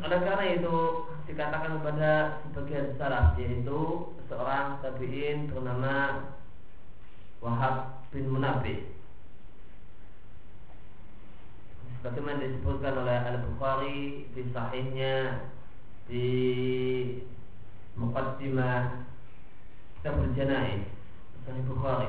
Oleh 0.00 0.18
karena 0.24 0.44
itu 0.56 0.76
dikatakan 1.28 1.76
kepada 1.80 2.40
sebagian 2.48 2.96
salaf 2.96 3.36
yaitu 3.36 3.80
seorang 4.32 4.80
tabiin 4.80 5.52
bernama 5.52 6.24
Wahab 7.44 8.04
bin 8.08 8.32
Munabih 8.32 8.80
Bagaimana 12.00 12.40
disebutkan 12.40 12.96
oleh 12.96 13.12
Al-Bukhari 13.12 14.24
di 14.32 14.42
sahihnya 14.56 15.44
di 16.08 16.28
Muqaddimah 18.00 19.04
Kitab 20.00 20.16
Al-Janaiz 20.16 20.88
Sahih 21.44 21.64
Bukhari. 21.68 22.08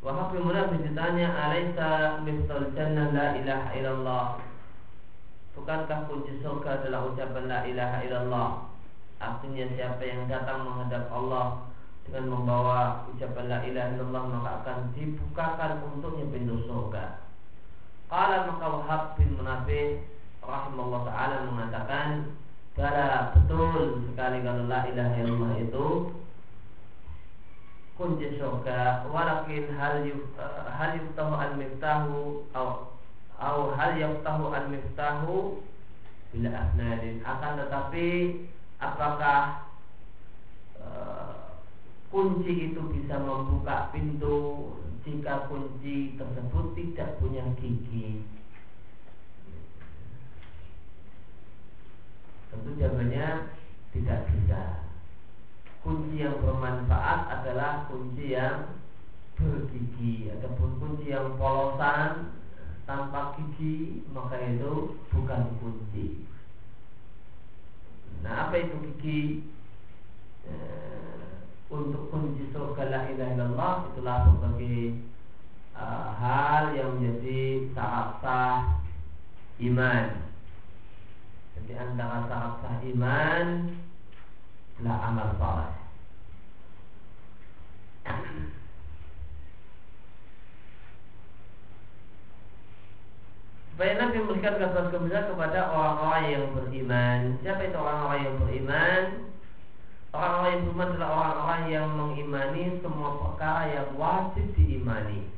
Wahab 0.00 0.32
bin 0.32 0.48
Munafis 0.48 0.80
ditanya 0.80 1.28
Alaysa 1.36 2.24
miftal 2.24 2.72
jannah 2.72 3.12
la 3.12 3.36
ilaha 3.36 3.68
illallah 3.76 4.49
Bukankah 5.58 6.06
kunci 6.06 6.38
surga 6.40 6.82
adalah 6.82 7.10
ucapan 7.10 7.44
la 7.50 7.58
ilaha 7.66 7.96
illallah 8.06 8.50
Artinya 9.20 9.64
siapa 9.76 10.00
yang 10.00 10.24
datang 10.30 10.64
menghadap 10.64 11.12
Allah 11.12 11.68
dengan 12.08 12.24
membawa 12.32 13.04
ucapan 13.12 13.44
la 13.52 13.58
ilaha 13.68 13.88
illallah 13.92 14.22
maka 14.32 14.50
akan 14.64 14.78
dibukakan 14.96 15.84
untuknya 15.84 16.24
pintu 16.32 16.64
surga. 16.64 17.20
Qala 18.08 18.48
maka 18.48 18.66
Wahab 18.66 19.02
bin 19.20 19.36
Munafih 19.36 20.00
rahimahullah 20.40 21.02
taala 21.04 21.36
mengatakan 21.52 22.08
Bala 22.80 23.36
betul 23.36 24.08
sekali 24.08 24.40
kalau 24.40 24.64
la 24.64 24.88
ilaha 24.88 25.12
illallah 25.20 25.52
itu 25.60 25.86
kunci 28.00 28.40
surga 28.40 29.04
walakin 29.12 29.68
hal 29.76 30.00
yuf, 30.08 30.32
uh, 30.40 30.64
hal 30.72 30.96
yuftahu 30.96 31.32
al 31.36 31.60
miftahu 31.60 32.48
au 33.40 33.72
hal 33.72 33.96
yuftahu 33.96 34.52
al 34.52 34.68
miftahu 34.68 35.64
bila 36.30 36.48
asnadin 36.52 37.24
akan 37.24 37.52
tetapi 37.64 38.08
apakah 38.78 39.66
uh, 40.78 41.58
kunci 42.12 42.70
itu 42.70 42.80
bisa 42.92 43.16
membuka 43.18 43.90
pintu 43.90 44.70
jika 45.02 45.48
kunci 45.48 46.14
tersebut 46.20 46.76
tidak 46.76 47.16
punya 47.18 47.42
gigi. 47.56 48.20
Tentu 52.50 52.70
jawabannya 52.76 53.48
tidak 53.96 54.20
bisa. 54.28 54.62
Kunci 55.80 56.20
yang 56.20 56.36
bermanfaat 56.44 57.40
adalah 57.40 57.88
kunci 57.88 58.36
yang 58.36 58.76
bergigi 59.40 60.28
ataupun 60.36 60.76
kunci 60.76 61.08
yang 61.08 61.32
polosan 61.40 62.39
tanpa 62.90 63.38
gigi 63.38 64.02
maka 64.10 64.34
itu 64.42 64.98
bukan 65.14 65.42
kunci. 65.62 66.26
Nah 68.26 68.50
apa 68.50 68.58
itu 68.58 68.74
gigi? 68.82 69.46
Eh, 70.50 71.30
untuk 71.70 72.10
kunci 72.10 72.50
surga 72.50 72.90
la 72.90 73.00
ilaha 73.14 73.30
illallah 73.30 73.74
itulah 73.94 74.26
sebagai 74.26 75.06
uh, 75.78 76.10
hal 76.18 76.74
yang 76.74 76.98
menjadi 76.98 77.70
syarat 77.70 78.18
sah 78.18 78.82
iman. 79.62 80.06
Jadi 81.54 81.72
antara 81.78 82.26
syarat 82.26 82.54
sah 82.58 82.74
iman 82.90 83.46
adalah 84.82 84.98
amal 85.06 85.28
saleh. 85.38 85.72
Supaya 93.80 93.96
Nabi 93.96 94.20
memberikan 94.20 94.60
kabar 94.60 94.92
gembira 94.92 95.24
kepada 95.24 95.72
orang-orang 95.72 96.24
yang 96.28 96.44
beriman. 96.52 97.40
Siapa 97.40 97.64
itu 97.64 97.80
orang-orang 97.80 98.20
yang 98.28 98.36
beriman? 98.44 99.02
Orang-orang 100.12 100.50
yang 100.52 100.62
beriman 100.68 100.88
adalah 100.92 101.10
orang-orang 101.16 101.62
yang 101.72 101.86
mengimani 101.96 102.64
semua 102.84 103.10
perkara 103.16 103.72
yang 103.72 103.88
wajib 103.96 104.52
diimani. 104.52 105.32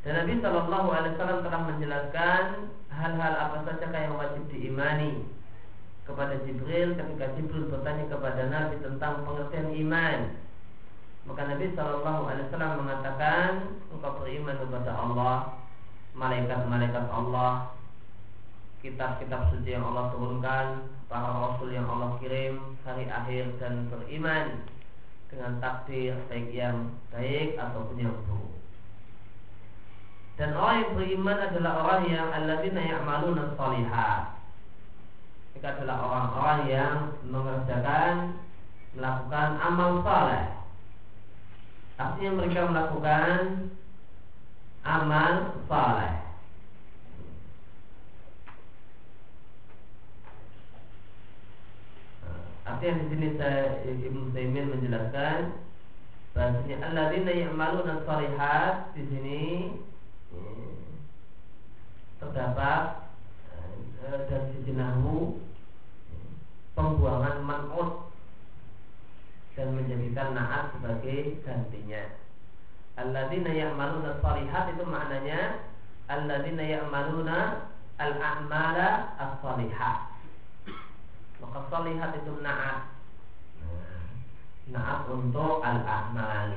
Dan 0.00 0.12
Nabi 0.24 0.32
Shallallahu 0.40 0.88
Alaihi 0.88 1.12
Wasallam 1.20 1.44
telah 1.44 1.60
menjelaskan 1.68 2.42
hal-hal 2.88 3.34
apa 3.36 3.56
saja 3.68 3.92
yang 3.92 4.16
wajib 4.16 4.48
diimani 4.48 5.28
kepada 6.08 6.40
Jibril 6.48 6.96
ketika 6.96 7.36
Jibril 7.36 7.68
bertanya 7.68 8.08
kepada 8.08 8.48
Nabi 8.48 8.80
tentang 8.80 9.28
pengertian 9.28 9.68
iman. 9.84 10.47
Maka 11.28 11.44
Nabi 11.44 11.76
Shallallahu 11.76 12.22
Alaihi 12.24 12.46
Wasallam 12.48 12.72
mengatakan 12.80 13.48
engkau 13.92 14.16
beriman 14.24 14.56
kepada 14.56 14.96
Allah, 14.96 15.36
malaikat-malaikat 16.16 17.04
Allah, 17.12 17.76
kitab-kitab 18.80 19.52
suci 19.52 19.76
yang 19.76 19.84
Allah 19.84 20.08
turunkan, 20.16 20.66
para 21.12 21.28
rasul 21.28 21.68
yang 21.68 21.84
Allah 21.84 22.16
kirim, 22.24 22.80
hari 22.80 23.04
akhir 23.12 23.60
dan 23.60 23.92
beriman 23.92 24.64
dengan 25.28 25.60
takdir 25.60 26.16
baik 26.32 26.48
yang 26.48 26.96
baik 27.12 27.60
ataupun 27.60 27.96
yang 28.00 28.16
buruk. 28.24 28.56
Dan 30.40 30.54
orang 30.56 30.86
yang 30.86 30.92
beriman 30.96 31.38
adalah 31.50 31.72
orang 31.84 32.02
yang 32.08 32.28
alladzina 32.30 32.80
ya'maluna 32.80 33.52
shalihat. 33.58 34.22
Mereka 35.52 35.68
adalah 35.76 35.96
orang-orang 36.06 36.60
yang 36.70 36.94
mengerjakan 37.26 38.38
melakukan 38.94 39.48
amal 39.58 40.00
saleh. 40.06 40.57
Artinya 41.98 42.30
mereka 42.38 42.70
melakukan 42.70 43.38
amal 44.86 45.32
saleh. 45.66 46.14
Artinya 52.62 52.94
di 53.02 53.04
sini 53.10 53.28
saya 53.34 53.82
Ibnu 53.82 54.30
Taimin 54.30 54.70
menjelaskan 54.70 55.58
bahasanya 56.38 56.76
alladzina 56.86 57.32
ya'maluna 57.34 58.06
shalihat 58.06 58.94
di 58.94 59.02
sini 59.10 59.42
terdapat 62.22 63.10
eh, 64.06 64.18
dari 64.30 64.46
sisi 64.54 64.72
nahu 64.78 65.42
pembuangan 66.78 67.42
man'ut 67.42 68.07
dan 69.58 69.74
menjadikan 69.74 70.38
naat 70.38 70.70
sebagai 70.78 71.42
gantinya. 71.42 72.14
Alladzina 72.94 73.50
ya'maluna 73.50 74.22
shalihat 74.22 74.70
itu 74.78 74.84
maknanya 74.86 75.66
alladzina 76.06 76.62
ya'maluna 76.62 77.68
al-a'mala 77.98 78.88
as-shalihat 79.18 79.98
maka 81.38 81.58
salihat 81.70 82.10
itu 82.18 82.32
naat 82.42 82.90
naat 84.68 85.06
untuk 85.06 85.62
al-amal 85.62 86.50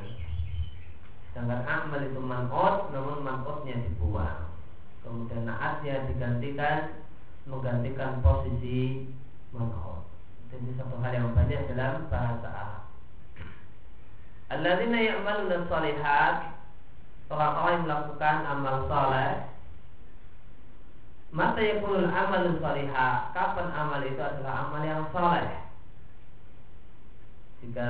sedangkan 1.31 1.61
amal 1.63 2.01
itu 2.01 2.19
man'ut 2.19 2.75
namun 2.89 3.17
man'utnya 3.21 3.75
dibuang 3.85 4.49
kemudian 5.05 5.45
naat 5.45 5.81
saatnya 5.81 6.05
digantikan 6.11 6.79
menggantikan 7.49 8.21
posisi 8.21 9.09
man'ut. 9.49 10.05
Jadi 10.53 10.77
satu 10.77 10.99
hal 10.99 11.09
yang 11.15 11.33
banyak 11.33 11.73
dalam 11.73 12.05
bahasa 12.11 12.47
Arab. 12.51 12.90
Alladzina 14.51 14.99
ya'maluna 14.99 15.63
shalihat 15.71 16.35
orang-orang 17.31 17.71
yang 17.71 17.83
melakukan 17.87 18.37
amal 18.43 18.75
saleh 18.91 19.47
Mata 21.31 21.63
yakunul 21.63 22.11
amal 22.11 22.59
salihah 22.59 23.31
Kapan 23.31 23.71
amal 23.71 24.03
itu 24.03 24.19
adalah 24.19 24.67
amal 24.67 24.83
yang 24.83 25.07
saleh 25.15 25.47
Jika 27.63 27.89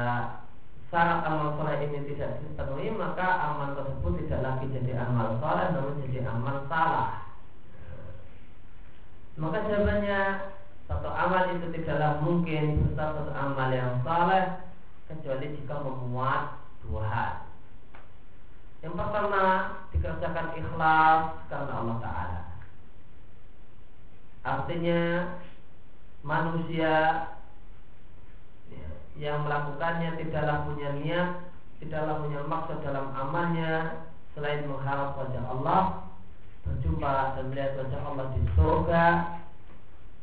syarat 0.93 1.25
amal 1.25 1.57
saleh 1.57 1.89
ini 1.89 2.05
tidak 2.13 2.37
dipenuhi 2.45 2.93
Maka 2.93 3.25
amal 3.41 3.73
tersebut 3.73 4.21
tidak 4.21 4.45
lagi 4.45 4.69
jadi 4.69 5.01
amal 5.01 5.41
saleh 5.41 5.65
Namun 5.73 5.97
jadi 6.05 6.29
amal 6.29 6.69
salah. 6.69 7.25
Maka 9.33 9.65
jawabannya 9.65 10.21
Satu 10.85 11.09
amal 11.09 11.57
itu 11.57 11.73
tidaklah 11.73 12.21
mungkin 12.21 12.85
Berstatus 12.85 13.33
amal 13.33 13.73
yang 13.73 13.97
saleh 14.05 14.69
Kecuali 15.11 15.59
jika 15.59 15.75
memuat 15.83 16.55
dua 16.87 17.03
hal. 17.03 17.33
Yang 18.79 18.95
pertama 18.95 19.43
Dikerjakan 19.91 20.55
ikhlas 20.55 21.23
karena 21.51 21.73
Allah 21.83 21.97
Ta'ala. 21.99 22.41
Artinya 24.41 25.01
manusia 26.23 26.95
ya, 28.71 28.89
yang 29.19 29.43
melakukannya 29.45 30.15
tidaklah 30.15 30.65
punya 30.65 30.89
niat, 30.97 31.29
tidaklah 31.83 32.23
punya 32.23 32.41
maksud 32.47 32.77
dalam 32.81 33.11
amalnya 33.11 34.01
selain 34.31 34.63
mengharap 34.65 35.19
wajah 35.19 35.43
Allah, 35.43 35.83
berjumpa 36.63 37.35
dan 37.35 37.45
melihat 37.51 37.77
wajah 37.83 38.01
Allah 38.07 38.25
di 38.31 38.41
surga 38.55 39.07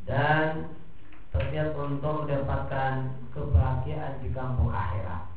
dan 0.08 0.72
berniat 1.32 1.76
untuk 1.76 2.24
mendapatkan 2.24 2.92
kebahagiaan 3.36 4.24
di 4.24 4.28
kampung 4.32 4.72
akhirat. 4.72 5.28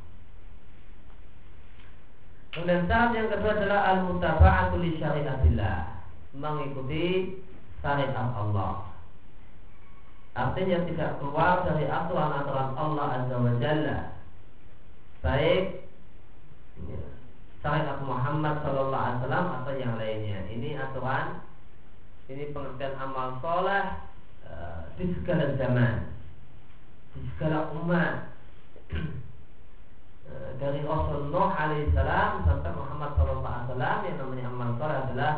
Kemudian 2.52 2.84
syarat 2.84 3.12
yang 3.16 3.32
kedua 3.32 3.52
adalah 3.56 3.82
al-mutaba'atu 3.96 4.76
li 4.84 5.00
syariatillah, 5.00 6.04
mengikuti 6.36 7.40
syariat 7.80 8.16
Allah. 8.16 8.92
Artinya 10.32 10.84
tidak 10.88 11.20
keluar 11.20 11.64
dari 11.68 11.88
aturan-aturan 11.88 12.72
Allah 12.76 13.08
Azza 13.20 13.36
wa 13.36 13.54
Jalla. 13.60 13.98
Baik 15.24 15.64
ya, 16.88 17.04
syariat 17.64 18.00
Muhammad 18.04 18.64
Sallallahu 18.64 19.00
Alaihi 19.00 19.20
Wasallam 19.24 19.48
atau 19.60 19.74
yang 19.76 19.94
lainnya. 19.96 20.40
Ini 20.52 20.70
aturan, 20.76 21.44
ini 22.32 22.52
pengertian 22.52 22.96
amal 23.00 23.40
soleh 23.40 24.11
di 25.01 25.18
segala 25.18 25.57
zaman, 25.57 25.95
di 27.18 27.19
segala 27.36 27.74
umat. 27.81 28.15
Eh, 30.31 30.51
dari 30.63 30.80
Rasul 30.88 31.27
Nuh 31.27 31.51
alaihissalam 31.51 32.48
sampai 32.48 32.71
Muhammad 32.71 33.19
Sallallahu 33.19 33.51
Alaihi 33.51 33.68
Wasallam 33.68 33.98
yang 34.07 34.15
namanya 34.15 34.45
amal 34.48 34.69
soleh 34.80 34.98
adalah 35.03 35.33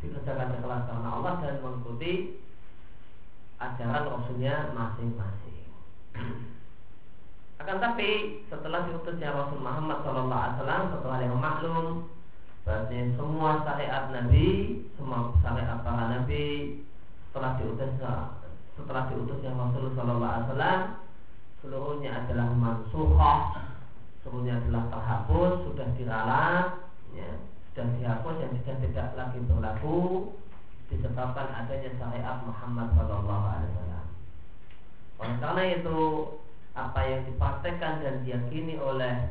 dikerjakan 0.00 0.56
ikhlas 0.56 0.88
karena 0.88 1.08
Allah 1.12 1.32
dan 1.44 1.60
mengikuti 1.60 2.12
ajaran 3.60 4.04
Rasulnya 4.08 4.72
masing-masing. 4.72 5.60
Akan 7.60 7.76
tapi 7.84 8.40
setelah 8.48 8.88
diutusnya 8.88 9.28
Rasul 9.28 9.60
Muhammad 9.60 10.00
SAW 10.08 10.96
setelah 10.96 11.18
yang 11.20 11.36
maklum 11.36 12.08
bahasanya 12.64 13.20
semua 13.20 13.60
syariat 13.60 14.08
Nabi, 14.08 14.48
semua 14.96 15.36
syariat 15.44 15.84
para 15.84 16.16
Nabi 16.16 16.80
setelah 17.28 17.60
diutus 17.60 17.92
setelah 18.74 19.10
diutusnya 19.10 19.54
Rasul 19.54 19.94
Sallallahu 19.94 20.32
Alaihi 20.34 20.46
Wasallam 20.50 20.80
seluruhnya 21.64 22.10
adalah 22.12 22.46
mansukhah, 22.52 23.40
seluruhnya 24.20 24.60
adalah 24.60 24.92
terhapus, 24.92 25.52
sudah 25.64 25.86
diralat, 25.96 26.66
ya, 27.16 27.30
dan 27.72 27.86
dihapus 27.96 28.36
yang 28.44 28.52
sudah 28.60 28.76
tidak 28.84 29.08
lagi 29.16 29.38
berlaku 29.48 29.98
disebabkan 30.92 31.48
adanya 31.50 31.90
syariat 31.96 32.44
Muhammad 32.44 32.92
Shallallahu 32.92 33.44
Alaihi 33.48 33.70
Wasallam. 33.72 34.06
Oleh 35.18 35.36
karena 35.40 35.64
itu 35.80 35.98
apa 36.74 37.00
yang 37.06 37.22
dipraktekkan 37.30 38.02
dan 38.02 38.14
diyakini 38.26 38.74
oleh 38.76 39.30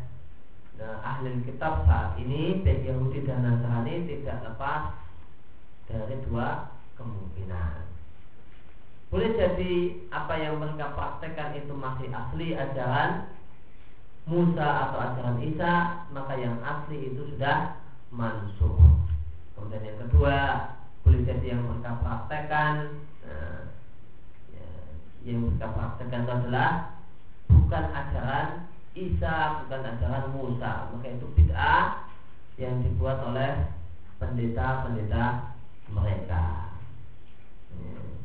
nah, 0.79 0.97
ahli 1.03 1.43
kitab 1.43 1.83
saat 1.85 2.15
ini 2.17 2.63
baik 2.63 2.87
Yahudi 2.87 3.27
dan 3.27 3.43
Nasrani 3.43 4.07
tidak 4.07 4.41
lepas 4.47 4.95
dari 5.85 6.15
dua 6.25 6.71
kemungkinan. 6.97 7.92
Boleh 9.13 9.37
jadi 9.37 10.01
apa 10.09 10.41
yang 10.41 10.57
mereka 10.57 10.89
praktekkan 10.97 11.53
itu 11.53 11.69
masih 11.77 12.09
asli 12.09 12.57
ajaran 12.57 13.29
Musa 14.25 14.89
atau 14.89 14.97
ajaran 15.05 15.37
Isa, 15.45 16.01
maka 16.09 16.33
yang 16.33 16.57
asli 16.65 17.13
itu 17.13 17.21
sudah 17.29 17.77
mansuh. 18.09 18.73
Kemudian 19.53 19.85
yang 19.85 20.01
kedua, 20.09 20.37
boleh 21.05 21.21
jadi 21.29 21.45
yang 21.45 21.61
mereka 21.61 22.01
praktekkan 22.01 23.05
nah, 23.21 23.61
ya, 24.49 24.67
yang 25.29 25.45
mereka 25.45 25.69
praktekkan 25.69 26.23
adalah 26.25 26.97
bukan 27.53 27.83
ajaran 27.93 28.65
Isa, 28.97 29.61
bukan 29.61 29.93
ajaran 29.93 30.25
Musa. 30.33 30.89
Maka 30.89 31.13
itu 31.13 31.29
bid'ah 31.37 32.01
yang 32.57 32.81
dibuat 32.81 33.21
oleh 33.29 33.61
pendeta-pendeta 34.17 35.53
mereka. 35.93 36.73
Ya. 37.77 38.22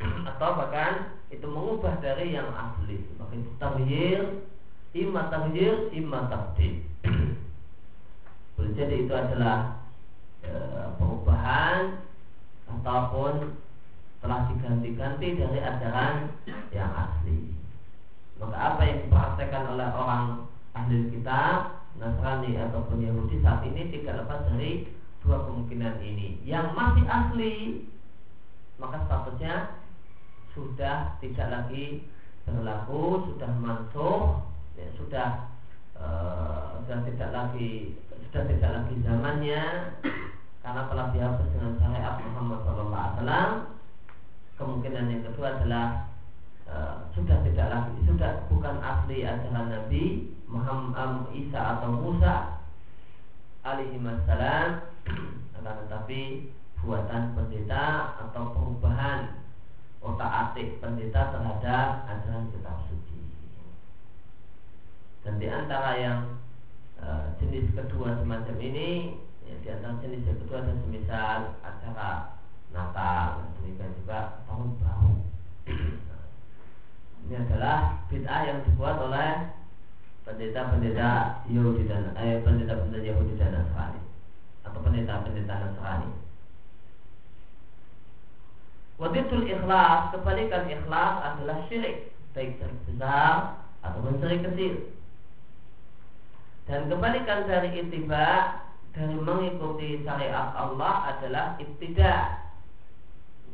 Atau 0.00 0.50
bahkan 0.60 1.16
itu 1.32 1.46
mengubah 1.48 2.00
dari 2.04 2.36
yang 2.36 2.52
asli. 2.52 3.00
Maka 3.16 3.32
itu 3.34 3.50
tahyir, 3.56 4.20
imma 4.92 5.32
tahyir, 5.32 5.90
imma 5.96 6.28
jadi 8.76 9.08
itu 9.08 9.14
adalah 9.16 9.88
e, 10.44 10.52
perubahan 11.00 12.04
ataupun 12.68 13.56
telah 14.20 14.52
diganti-ganti 14.52 15.40
dari 15.40 15.58
ajaran 15.64 16.28
yang 16.76 16.92
asli. 16.92 17.56
Maka 18.36 18.56
apa 18.56 18.82
yang 18.84 18.98
dipraktekkan 19.08 19.64
oleh 19.72 19.88
orang 19.96 20.44
ahli 20.76 21.08
kitab, 21.08 21.88
Nasrani 21.96 22.60
ataupun 22.60 23.00
Yahudi 23.00 23.40
saat 23.40 23.64
ini 23.64 23.88
tidak 23.88 24.20
lepas 24.28 24.44
dari 24.52 24.92
dua 25.24 25.48
kemungkinan 25.48 25.96
ini. 26.04 26.44
Yang 26.44 26.76
masih 26.76 27.04
asli, 27.08 27.54
maka 28.76 29.08
statusnya 29.08 29.72
sudah 30.56 31.20
tidak 31.20 31.48
lagi 31.52 32.08
berlaku, 32.48 33.28
sudah 33.28 33.50
mansuh, 33.60 34.40
ya, 34.80 34.88
sudah 34.96 35.28
uh, 36.00 36.80
sudah 36.80 37.04
tidak 37.04 37.30
lagi 37.30 37.92
sudah 38.26 38.42
tidak 38.48 38.70
lagi 38.72 38.94
zamannya 39.04 39.62
karena 40.64 40.82
telah 40.90 41.06
dihapus 41.14 41.48
dengan 41.54 41.72
syariat 41.78 42.16
Muhammad 42.24 42.58
SAW. 42.64 43.46
Kemungkinan 44.56 45.12
yang 45.12 45.22
kedua 45.28 45.60
adalah 45.60 46.08
uh, 46.64 47.12
sudah 47.12 47.44
tidak 47.44 47.68
lagi 47.68 47.92
sudah 48.08 48.48
bukan 48.48 48.80
asli 48.80 49.28
ajaran 49.28 49.68
Nabi 49.68 50.32
Muhammad 50.48 50.96
um, 50.96 51.36
Isa 51.36 51.60
atau 51.76 51.92
Musa 51.92 52.64
alaihi 53.66 54.00
salam 54.24 54.80
akan 55.60 55.74
tetapi 55.86 56.50
buatan 56.78 57.34
pendeta 57.34 58.14
atau 58.22 58.54
perubahan 58.54 59.45
otak 60.04 60.30
atik 60.30 60.80
pendeta 60.80 61.32
terhadap 61.32 62.08
ajaran 62.08 62.48
kitab 62.52 62.84
suci. 62.88 63.20
Dan 65.22 65.40
di 65.42 65.48
antara 65.50 65.98
yang 65.98 66.36
Eh, 66.96 67.26
jenis 67.36 67.76
kedua 67.76 68.16
semacam 68.16 68.56
ini 68.56 69.20
ya, 69.44 69.54
di 69.60 69.68
antara 69.68 70.00
jenis 70.00 70.24
yang 70.24 70.40
kedua 70.40 70.64
dan 70.64 70.80
semisal 70.80 71.60
acara 71.60 72.40
Natal 72.72 73.52
demikian 73.60 73.92
juga 74.00 74.40
tahun 74.48 74.80
baru 74.80 75.12
ini 77.20 77.34
adalah 77.36 78.00
bid'ah 78.08 78.42
yang 78.48 78.58
dibuat 78.64 78.96
oleh 78.96 79.52
pendeta-pendeta 80.24 81.44
Yahudi 81.52 81.84
dan 81.84 82.16
eh, 82.16 82.40
pendeta-pendeta 82.40 83.04
Yahudi 83.04 83.36
dan 83.36 83.60
Nasrani 83.60 84.00
atau 84.64 84.80
pendeta-pendeta 84.80 85.52
Nasrani. 85.52 86.10
Waditul 88.96 89.44
ikhlas, 89.44 90.08
kebalikan 90.16 90.72
ikhlas 90.72 91.14
adalah 91.20 91.68
syirik, 91.68 92.16
baik 92.32 92.56
syirik 92.56 92.80
besar 92.88 93.60
ataupun 93.84 94.16
syirik 94.24 94.40
kecil. 94.48 94.74
Dan 96.64 96.88
kebalikan 96.88 97.44
dari 97.44 97.76
ittiba 97.76 98.56
dari 98.96 99.16
mengikuti 99.20 100.00
syariat 100.00 100.56
Allah 100.56 101.12
adalah 101.12 101.60
ibtida 101.60 102.40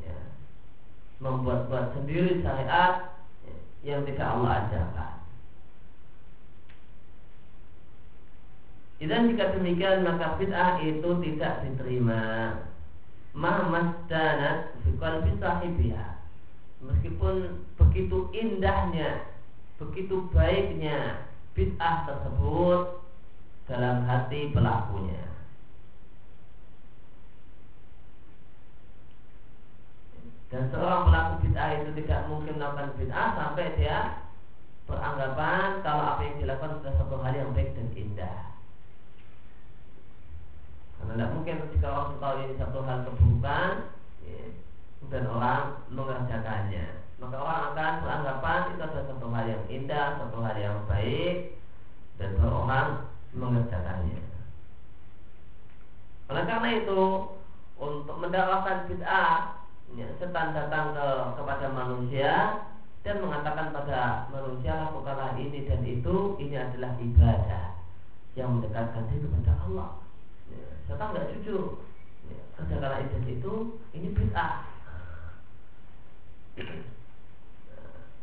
ya. 0.07 0.19
membuat-buat 1.19 1.99
sendiri 1.99 2.39
syariat 2.47 3.19
yang 3.83 4.07
tidak 4.07 4.29
Allah 4.31 4.63
ajarkan. 4.63 5.13
Dan 9.03 9.35
jika 9.35 9.59
demikian 9.59 10.07
maka 10.07 10.39
bid'ah 10.39 10.79
itu 10.87 11.11
tidak 11.27 11.67
diterima 11.67 12.23
mahmasdanat 13.33 14.77
fi 14.85 14.91
qalbi 15.01 15.33
sahibiha. 15.41 16.09
Meskipun 16.83 17.65
begitu 17.81 18.29
indahnya 18.37 19.33
begitu 19.81 20.31
baiknya 20.31 21.27
bid'ah 21.57 22.07
tersebut 22.07 23.03
dalam 23.67 24.05
hati 24.07 24.53
pelakunya. 24.53 25.25
Dan 30.53 30.69
seorang 30.69 31.09
pelaku 31.09 31.33
bid'ah 31.49 31.69
itu 31.81 31.91
tidak 32.05 32.21
mungkin 32.29 32.61
melakukan 32.61 32.93
bid'ah 33.01 33.29
sampai 33.33 33.73
dia 33.81 34.29
beranggapan 34.85 35.81
kalau 35.81 36.05
apa 36.05 36.21
yang 36.29 36.37
dilakukan 36.45 36.83
sudah 36.83 36.93
satu 37.01 37.17
hal 37.25 37.33
yang 37.33 37.51
baik 37.57 37.73
dan 37.73 37.89
indah 37.97 38.52
karena 41.03 41.19
tidak 41.19 41.35
mungkin 41.35 41.57
ketika 41.67 41.89
orang 41.91 42.15
tahu 42.23 42.35
ini 42.47 42.55
satu 42.63 42.79
hal 42.87 42.99
keburukan 43.03 43.73
ya, 44.23 44.43
dan 45.11 45.25
orang 45.27 45.63
mengerjakannya. 45.91 46.87
Maka 47.19 47.37
orang 47.39 47.61
akan 47.75 47.93
beranggapan 48.07 48.61
itu 48.71 48.83
adalah 48.87 49.07
satu 49.11 49.27
hal 49.35 49.47
yang 49.51 49.65
indah, 49.67 50.07
satu 50.19 50.39
hal 50.43 50.57
yang 50.59 50.79
baik 50.91 51.59
Dan 52.19 52.35
orang 52.43 53.07
mengerjakannya. 53.31 54.19
Oleh 56.31 56.45
karena 56.51 56.69
itu 56.83 57.01
Untuk 57.79 58.17
mendakwakan 58.19 58.91
bid'ah 58.91 59.63
ya, 59.95 60.07
Setan 60.19 60.51
datang 60.51 60.99
ke, 60.99 61.07
kepada 61.39 61.67
manusia 61.71 62.33
dan 63.03 63.19
mengatakan 63.19 63.75
pada 63.75 64.31
manusia 64.31 64.79
lakukanlah 64.79 65.35
ini 65.35 65.67
dan 65.67 65.83
itu 65.83 66.39
ini 66.39 66.55
adalah 66.55 66.95
ibadah 67.03 67.75
yang 68.39 68.55
mendekatkan 68.55 69.11
diri 69.11 69.27
kepada 69.27 69.59
Allah 69.67 70.02
Setan 70.87 71.13
nggak 71.15 71.31
jujur. 71.37 71.85
Ya, 72.31 72.43
kerjakanlah 72.59 73.03
ibadah 73.03 73.31
itu 73.31 73.55
ini 73.95 74.09
bid'ah. 74.15 74.55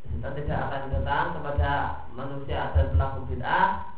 Setan 0.09 0.31
tidak 0.37 0.59
akan 0.67 0.81
datang 0.93 1.27
kepada 1.37 1.71
manusia 2.15 2.73
dan 2.73 2.93
pelaku 2.95 3.19
bid'ah 3.29 3.89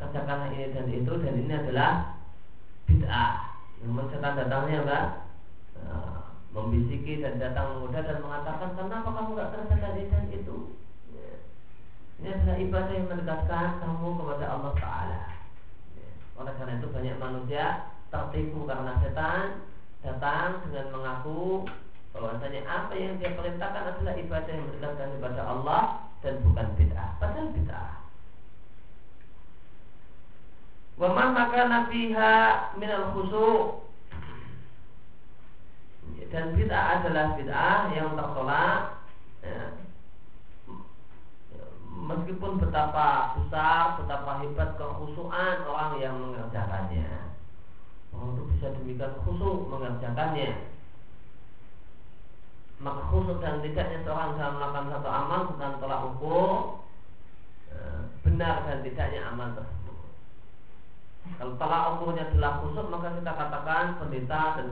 kerjakanlah 0.00 0.48
ini 0.56 0.72
dan 0.72 0.88
itu 0.88 1.12
dan 1.20 1.34
ini 1.36 1.52
adalah 1.52 2.16
bid'ah. 2.88 3.60
Namun 3.84 4.08
setan 4.08 4.40
datangnya 4.40 4.80
apa? 4.88 5.00
Nah, 5.80 6.20
membisiki 6.56 7.20
dan 7.20 7.36
datang 7.36 7.84
muda 7.84 8.00
dan 8.00 8.24
mengatakan 8.24 8.72
kenapa 8.74 9.08
kamu 9.12 9.30
nggak 9.36 9.50
kerjakan 9.52 9.92
ini 10.00 10.08
dan 10.08 10.24
itu? 10.32 10.56
Ya. 11.12 11.32
Ini 12.20 12.28
adalah 12.32 12.56
ibadah 12.56 12.92
yang 12.96 13.08
mendekatkan 13.12 13.68
kamu 13.84 14.08
kepada 14.16 14.44
Allah 14.48 14.72
Taala. 14.80 15.22
Ya. 15.96 16.08
Oleh 16.40 16.52
karena 16.56 16.80
itu 16.80 16.88
banyak 16.88 17.16
manusia 17.20 17.89
tertipu 18.10 18.66
karena 18.66 18.98
setan 19.00 19.62
datang 20.02 20.66
dengan 20.66 20.86
mengaku 20.90 21.62
bahwasanya 22.10 22.66
apa 22.66 22.92
yang 22.98 23.22
dia 23.22 23.38
perintahkan 23.38 23.94
adalah 23.94 24.14
ibadah 24.18 24.50
yang 24.50 24.66
berdasarkan 24.74 25.10
kepada 25.14 25.42
Allah 25.46 25.82
dan 26.26 26.34
bukan 26.42 26.66
bid'ah. 26.74 27.10
Padahal 27.22 27.48
bid'ah. 27.54 27.92
Wa 31.00 31.08
man 31.16 31.28
maka 31.32 31.60
nafiha 31.70 32.34
minal 32.76 33.14
khusu' 33.14 33.86
dan 36.34 36.58
bid'ah 36.58 36.86
adalah 37.00 37.38
bid'ah 37.38 37.80
yang 37.94 38.18
tertolak 38.18 38.80
ya. 39.46 39.62
meskipun 42.10 42.58
betapa 42.58 43.38
besar, 43.38 44.02
betapa 44.02 44.42
hebat 44.42 44.70
kekhusuan 44.74 45.56
orang 45.62 45.92
yang 46.02 46.14
mengerjakannya 46.18 47.19
untuk 48.14 48.50
bisa 48.54 48.74
demikian 48.74 49.14
khusus 49.22 49.58
mengerjakannya. 49.70 50.50
Maka 52.80 53.02
khusus 53.12 53.36
dan 53.44 53.60
tidaknya 53.60 53.98
seorang 54.02 54.40
dalam 54.40 54.56
melakukan 54.56 54.86
satu 54.88 55.08
amal 55.08 55.40
bukan 55.52 55.72
tolak 55.84 56.00
ukur 56.16 56.50
e, 57.68 57.76
benar 58.24 58.64
dan 58.64 58.80
tidaknya 58.80 59.20
amal 59.28 59.52
tersebut. 59.52 59.98
Kalau 61.36 61.54
tolak 61.60 61.82
ukurnya 61.96 62.24
adalah 62.32 62.52
khusus 62.64 62.86
maka 62.88 63.08
kita 63.20 63.32
katakan 63.36 63.84
pendeta 64.00 64.42
dan 64.56 64.68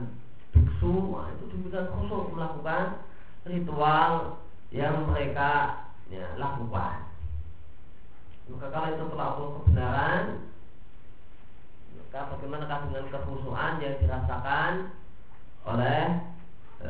biksu 0.49 0.95
itu 1.37 1.43
demikian 1.53 1.87
khusus 1.93 2.23
melakukan 2.33 3.05
ritual 3.45 4.41
yang 4.73 5.05
mereka 5.05 5.85
ya, 6.09 6.33
lakukan. 6.41 7.05
Maka 8.49 8.67
kalau 8.73 8.87
itu 8.89 9.03
tolak 9.13 9.29
ukur 9.37 9.49
kebenaran 9.61 10.48
bagaimana 12.09 12.65
dengan 12.65 13.05
kehusuan 13.13 13.77
yang 13.77 13.95
dirasakan 14.01 14.89
oleh 15.69 16.01
e, 16.81 16.89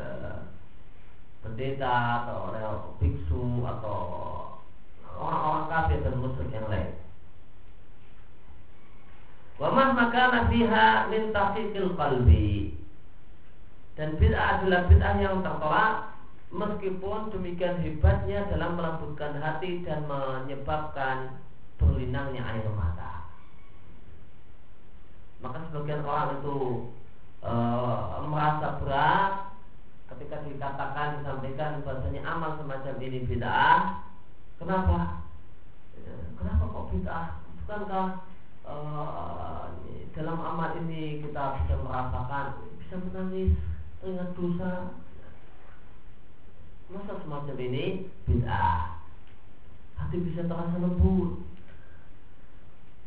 pendeta 1.44 2.24
atau 2.24 2.38
oleh 2.52 2.64
biksu 3.04 3.68
atau 3.68 4.00
orang-orang 5.20 5.66
kafir 5.68 6.00
dan 6.08 6.16
musuh 6.24 6.48
yang 6.48 6.68
lain. 6.72 6.96
Wamah 9.60 9.92
maka 9.92 10.24
nasiha 10.32 11.12
min 11.12 11.36
tahqiqil 11.36 12.00
qalbi. 12.00 12.80
Dan 14.00 14.16
bid'ah 14.16 14.64
adalah 14.64 14.88
bid'ah 14.88 15.16
yang 15.20 15.44
tertolak 15.44 16.16
meskipun 16.56 17.28
demikian 17.36 17.84
hebatnya 17.84 18.48
dalam 18.48 18.80
melembutkan 18.80 19.36
hati 19.44 19.84
dan 19.84 20.08
menyebabkan 20.08 21.44
berlinangnya 21.76 22.40
air 22.48 22.72
mata 22.72 23.09
maka 25.40 25.58
sebagian 25.72 26.04
orang 26.04 26.44
itu 26.44 26.58
e, 27.40 27.54
merasa 28.28 28.76
berat 28.84 29.34
ketika 30.16 30.44
dikatakan 30.44 31.22
disampaikan 31.22 31.80
bahasanya 31.88 32.22
amal 32.28 32.60
semacam 32.60 32.96
ini 33.00 33.24
bid'ah. 33.24 34.04
Kenapa? 34.60 35.24
Ya, 35.96 36.16
kenapa 36.36 36.64
kok 36.68 36.88
bid'ah? 36.92 37.28
Bukankah 37.64 38.08
e, 38.68 38.74
dalam 40.12 40.38
amal 40.44 40.76
ini 40.84 41.24
kita 41.24 41.44
bisa 41.64 41.76
merasakan 41.80 42.46
bisa 42.84 42.96
menangis 43.00 43.56
teringat 44.04 44.30
dosa? 44.36 44.72
Masa 46.92 47.14
semacam 47.24 47.56
ini 47.64 48.12
bid'ah? 48.28 49.00
Hati 49.96 50.16
bisa 50.20 50.44
terasa 50.48 50.76
lembut 50.80 51.49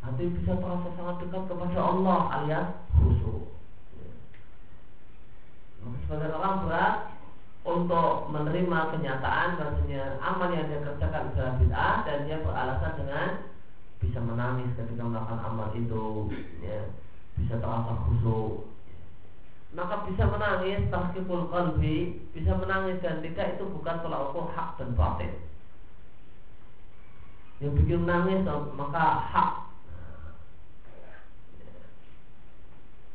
Hati 0.02 0.34
bisa 0.34 0.58
terasa 0.58 0.88
sangat 0.98 1.16
dekat 1.22 1.42
kepada 1.46 1.78
Allah 1.78 2.20
alias 2.42 2.68
khusyuk. 2.98 3.54
Maka 5.82 5.96
sebagian 6.02 6.34
orang 6.34 6.56
berat 6.66 6.94
untuk 7.62 8.26
menerima 8.34 8.78
kenyataan 8.98 9.54
bahwasanya 9.62 10.18
amal 10.18 10.50
yang 10.50 10.66
dia 10.66 10.82
kerjakan 10.82 11.30
adalah 11.30 11.54
bid'ah 11.62 11.96
dan 12.02 12.18
dia 12.26 12.42
beralasan 12.42 12.92
dengan 12.98 13.28
bisa 14.02 14.18
menangis 14.18 14.74
ketika 14.74 15.06
melakukan 15.06 15.38
amal 15.46 15.70
itu, 15.78 16.34
ya, 16.58 16.90
bisa 17.38 17.62
terasa 17.62 17.94
khusyuk. 18.02 18.66
Maka 19.72 20.02
bisa 20.10 20.26
menangis 20.26 20.82
tahkipul 20.90 21.46
qalbi, 21.46 22.26
bisa 22.34 22.58
menangis 22.58 22.98
dan 22.98 23.22
tidak 23.22 23.54
itu 23.54 23.70
bukan 23.70 24.02
tolak 24.02 24.34
ukur 24.34 24.50
hak 24.50 24.82
dan 24.82 24.98
batin. 24.98 25.32
Yang 27.62 27.86
bikin 27.86 28.02
menangis 28.02 28.42
maka 28.74 29.04
hak 29.30 29.61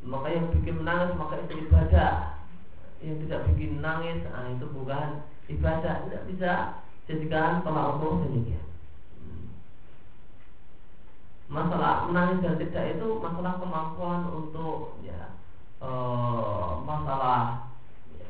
maka 0.08 0.28
yang 0.32 0.48
bikin 0.56 0.80
menangis 0.80 1.12
maka 1.20 1.44
itu 1.44 1.54
ibadah. 1.68 2.14
Yang 3.04 3.18
tidak 3.28 3.42
bikin 3.52 3.72
nangis 3.84 4.24
nah, 4.26 4.48
itu 4.50 4.66
bukan 4.72 5.08
ibadah. 5.52 5.96
Tidak 6.08 6.24
bisa 6.32 6.52
jadikan 7.06 7.62
tolak 7.62 8.00
ukur 8.00 8.26
demikian 8.26 8.68
masalah 11.48 12.12
menangis 12.12 12.44
dan 12.44 12.56
tidak 12.60 12.86
itu 13.00 13.08
masalah 13.24 13.56
kemampuan 13.56 14.22
untuk 14.36 15.00
ya 15.00 15.32
e, 15.80 15.90
masalah 16.84 17.72
ya, 18.20 18.28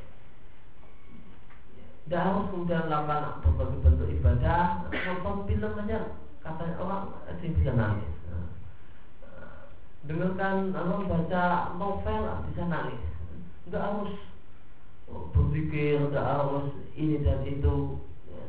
tidak 2.06 2.22
harus 2.30 2.46
kemudian 2.54 2.86
melakukan 2.86 3.42
berbagai 3.42 3.78
bentuk 3.82 4.10
ibadah. 4.22 4.86
Nonton 4.94 5.38
film 5.50 5.72
saja 5.82 5.98
katanya 6.46 6.74
orang 6.78 7.04
sih 7.42 7.50
bisa 7.58 7.72
nangis 7.74 8.17
dengarkan 10.08 10.72
Allah 10.72 11.04
baca 11.04 11.44
novel 11.76 12.24
bisa 12.48 12.64
nangis. 12.66 13.04
Nggak 13.68 13.84
harus 13.84 14.14
berpikir 15.08 16.00
nggak 16.08 16.24
harus 16.24 16.72
ini 16.96 17.20
dan 17.24 17.44
itu 17.44 18.00
ya. 18.32 18.44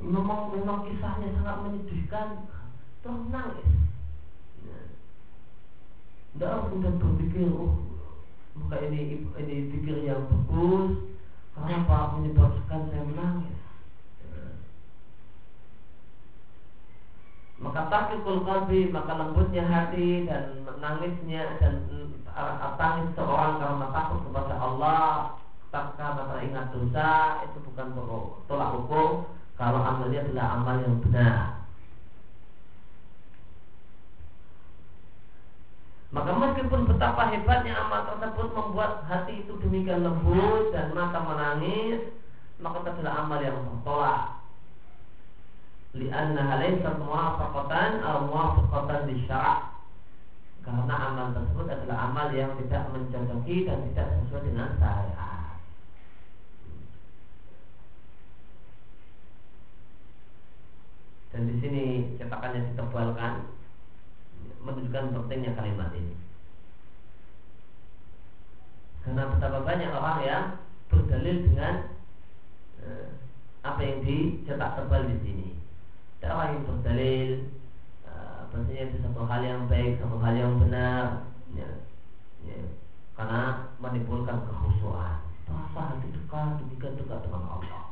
memang 0.00 0.56
memang 0.56 0.88
kisahnya 0.88 1.28
sangat 1.36 1.56
menyedihkan. 1.68 2.28
Terus 3.04 3.22
nangis. 3.28 3.68
Ya. 4.64 4.80
nggak 6.40 6.48
harus 6.48 6.66
kemudian 6.72 6.96
berpikir 6.96 7.46
oh 7.52 7.72
maka 8.52 8.76
ini 8.88 9.28
ini 9.28 9.56
pikir 9.76 10.08
yang 10.08 10.24
bagus. 10.28 11.12
Kenapa 11.52 12.16
menyebabkan 12.16 12.88
saya 12.88 13.04
menangis 13.04 13.61
maka 17.62 17.86
takikul 17.88 18.42
qalbi 18.42 18.90
maka 18.90 19.12
lembutnya 19.14 19.62
hati 19.64 20.26
dan 20.26 20.66
menangisnya 20.66 21.62
dan 21.62 21.86
tangis 22.76 23.08
seorang 23.14 23.62
karena 23.62 23.86
takut 23.94 24.20
kepada 24.26 24.54
Allah 24.58 25.38
ingat 26.42 26.74
dosa 26.74 27.10
itu 27.48 27.58
bukan 27.64 27.86
tolak 28.50 28.70
ukur 28.82 29.30
kalau 29.56 29.80
amalnya 29.80 30.26
adalah 30.26 30.46
amal 30.58 30.76
yang 30.82 30.96
benar. 31.06 31.64
Maka 36.12 36.28
meskipun 36.36 36.84
betapa 36.84 37.32
hebatnya 37.32 37.72
amal 37.72 38.04
tersebut 38.04 38.52
membuat 38.52 39.00
hati 39.08 39.48
itu 39.48 39.56
demikian 39.64 40.04
lembut 40.04 40.76
dan 40.76 40.92
mata 40.92 41.24
menangis, 41.24 42.04
maka 42.60 42.84
itu 42.84 42.88
adalah 43.00 43.24
amal 43.24 43.40
yang 43.40 43.56
tertolak. 43.56 44.41
Lianna 45.92 46.56
laysat 46.56 46.96
muwafaqatan 46.96 48.00
aw 48.00 48.24
muwafaqatan 48.24 49.12
bisyara' 49.12 49.72
karena 50.62 50.94
amal 50.94 51.34
tersebut 51.34 51.66
adalah 51.66 52.08
amal 52.08 52.30
yang 52.30 52.54
tidak 52.54 52.86
mencocoki 52.94 53.66
dan 53.66 53.82
tidak 53.90 54.14
sesuai 54.14 54.46
dengan 54.46 54.70
syariat. 54.78 55.58
Dan 61.34 61.48
di 61.48 61.54
sini 61.58 61.84
cetakannya 62.20 62.72
ditebalkan 62.72 63.50
menunjukkan 64.62 65.16
pentingnya 65.16 65.58
kalimat 65.58 65.90
ini. 65.98 66.14
Karena 69.02 69.34
betapa 69.34 69.66
banyak 69.66 69.90
orang 69.90 70.20
yang 70.22 70.44
berdalil 70.86 71.36
dengan 71.42 71.74
eh, 72.86 73.10
apa 73.66 73.80
yang 73.82 73.98
dicetak 74.06 74.78
tebal 74.78 75.10
di 75.10 75.18
sini. 75.26 75.61
Orang 76.22 76.50
yang 76.54 76.64
berdalil 76.70 77.30
eh, 78.06 78.40
bahasanya 78.50 78.82
itu 78.86 78.96
satu 79.02 79.22
hal 79.26 79.40
yang 79.42 79.62
baik, 79.66 79.98
satu 79.98 80.16
hal 80.22 80.34
yang 80.38 80.54
benar, 80.62 81.26
ya, 81.54 81.68
ya, 82.46 82.60
karena 83.18 83.42
menimbulkan 83.82 84.46
kekhusyuan. 84.46 85.18
Rasa 85.50 85.80
hati 85.94 86.08
dekat, 86.14 86.62
demikian 86.62 86.94
dekat 86.96 87.18
dengan 87.26 87.44
Allah 87.58 87.82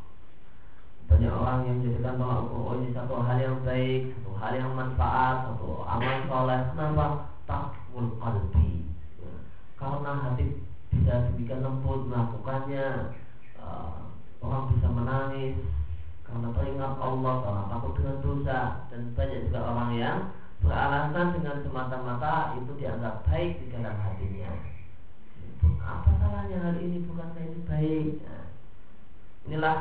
banyak 1.10 1.34
orang 1.34 1.66
yang 1.66 1.76
menjadikan 1.82 2.22
ukur 2.22 2.70
oh, 2.70 2.74
ini 2.78 2.94
satu 2.94 3.18
hal 3.18 3.38
yang 3.42 3.58
baik, 3.66 4.14
satu 4.14 4.30
hal 4.38 4.52
yang 4.54 4.70
manfaat, 4.78 5.36
satu 5.42 5.82
amal 5.82 6.16
soleh. 6.30 6.60
Kenapa? 6.70 7.06
Takul 7.50 8.06
qalbi. 8.22 8.86
Ya. 9.18 9.32
Karena 9.74 10.12
hati 10.22 10.62
bisa 10.94 11.26
demikian 11.26 11.66
lembut 11.66 12.06
melakukannya, 12.06 13.10
uh, 13.58 14.06
orang 14.38 14.70
bisa 14.70 14.86
menangis 14.86 15.58
karena 16.30 16.48
teringat 16.54 16.94
Allah, 17.02 17.34
karena 17.42 17.62
takut 17.66 17.92
dengan 17.98 18.16
dosa, 18.22 18.60
dan 18.88 19.00
banyak 19.18 19.40
juga 19.50 19.60
orang 19.66 19.90
yang 19.98 20.18
beralasan 20.62 21.26
dengan 21.34 21.56
semata-mata 21.66 22.54
itu 22.60 22.70
dianggap 22.78 23.26
baik 23.26 23.58
di 23.58 23.66
dalam 23.74 23.96
hatinya. 23.98 24.50
Apa 25.80 26.10
salahnya 26.22 26.56
hal 26.62 26.76
ini 26.78 27.02
bukankah 27.04 27.42
ini 27.42 27.60
baik? 27.66 28.06
Nah, 28.22 28.46
inilah 29.48 29.78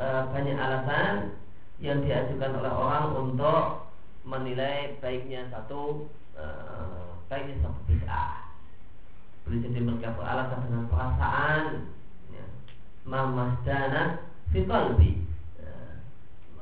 e, 0.00 0.06
banyak 0.32 0.56
alasan 0.56 1.36
yang 1.82 2.00
diajukan 2.00 2.64
oleh 2.64 2.72
orang 2.72 3.06
untuk 3.14 3.92
menilai 4.24 4.96
baiknya 5.04 5.50
satu 5.52 6.08
e, 6.34 6.44
baiknya 7.28 7.60
satu 7.66 7.80
bid'ah. 7.90 8.48
Boleh 9.44 9.58
jadi 9.66 9.80
mereka 9.82 10.16
dengan 10.64 10.84
perasaan 10.88 11.64
ya. 12.32 12.46
Mamasdana 13.04 14.24
fiqalbi 14.54 15.12
e, 15.18 15.29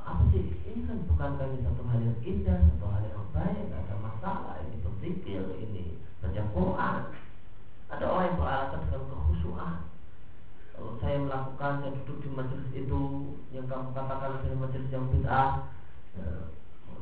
Apa 0.09 0.23
sih? 0.33 0.43
Ini 0.65 0.89
kan 0.89 0.97
bukan 1.05 1.29
kami 1.37 1.61
satu 1.61 1.81
hal 1.85 1.99
yang 2.01 2.17
indah, 2.25 2.57
satu 2.57 2.85
hal 2.89 3.03
yang 3.05 3.29
baik, 3.29 3.65
ada 3.69 3.95
masalah, 4.01 4.57
ini 4.65 4.81
berpikir, 4.81 5.41
ini 5.61 6.01
baca 6.17 6.41
Quran. 6.49 6.97
Ada 7.93 8.05
orang 8.05 8.25
yang 8.25 8.37
beralasan 8.41 8.79
dengan 8.89 9.01
kekhusyuan 9.05 9.89
kalau 10.79 10.95
saya 11.03 11.19
melakukan 11.19 11.83
saya 11.83 11.91
duduk 11.91 12.17
di 12.23 12.29
majelis 12.31 12.71
itu 12.71 13.01
yang 13.51 13.67
kamu 13.67 13.91
katakan 13.91 14.39
adalah 14.39 14.59
majelis 14.63 14.87
yang 14.95 15.11
bid'ah 15.11 15.67
ya, 16.15 16.27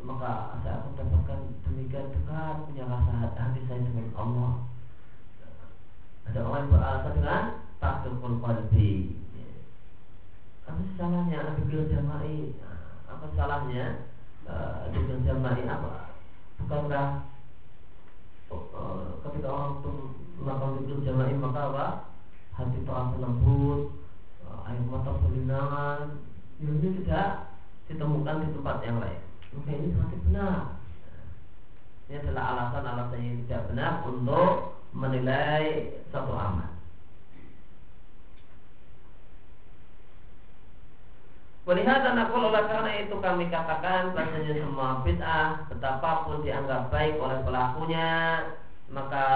maka 0.02 0.58
saya 0.66 0.82
akan 0.82 0.92
dapatkan 0.98 1.40
demikian 1.62 2.10
dekat 2.10 2.56
punya 2.66 2.90
rasa 2.90 3.38
hati 3.38 3.62
saya 3.70 3.86
dengan 3.86 4.10
Allah 4.18 4.66
ada 6.26 6.40
orang 6.42 6.58
yang 6.66 6.72
beralasan 6.74 7.14
dengan 7.22 7.44
takdirul 7.78 8.38
qalbi 8.42 8.92
ya. 9.38 9.50
apa 10.66 10.82
salahnya 10.98 11.54
pikir 11.62 11.86
jamai 11.94 12.58
apa 13.18 13.26
salahnya 13.34 14.06
uh, 14.46 14.94
jamai 15.26 15.66
apa 15.66 16.14
bukankah 16.62 17.26
uh, 18.54 19.18
ketika 19.26 19.48
orang 19.50 19.82
itu 19.82 19.92
melakukan 20.38 20.74
pikir 20.86 20.98
jamai 21.02 21.34
maka 21.34 21.62
apa 21.74 21.88
hati 22.58 22.82
terasa 22.82 23.16
lembut, 23.22 23.94
eh, 24.42 24.70
air 24.74 24.82
mata 24.90 25.14
berlinangan, 25.22 26.18
ini 26.58 27.06
tidak 27.06 27.54
ditemukan 27.86 28.42
di 28.42 28.48
tempat 28.58 28.78
yang 28.82 28.98
lain. 28.98 29.22
Maka 29.54 29.70
ini 29.78 29.88
berarti 29.94 30.18
benar. 30.26 30.60
Ini 32.08 32.16
adalah 32.24 32.44
alasan-alasan 32.56 33.20
yang 33.22 33.38
tidak 33.46 33.62
benar 33.70 33.94
untuk 34.10 34.82
menilai 34.96 35.64
satu 36.10 36.34
amal. 36.34 36.77
Melihat 41.68 42.00
dan 42.00 42.16
aku 42.16 42.48
oleh 42.48 42.64
karena 42.64 42.92
itu 42.96 43.16
kami 43.20 43.52
katakan 43.52 44.16
bahasanya 44.16 44.56
semua 44.56 45.04
bid'ah 45.04 45.68
betapapun 45.68 46.40
dianggap 46.40 46.88
baik 46.88 47.20
oleh 47.20 47.44
pelakunya 47.44 48.40
maka 48.88 49.28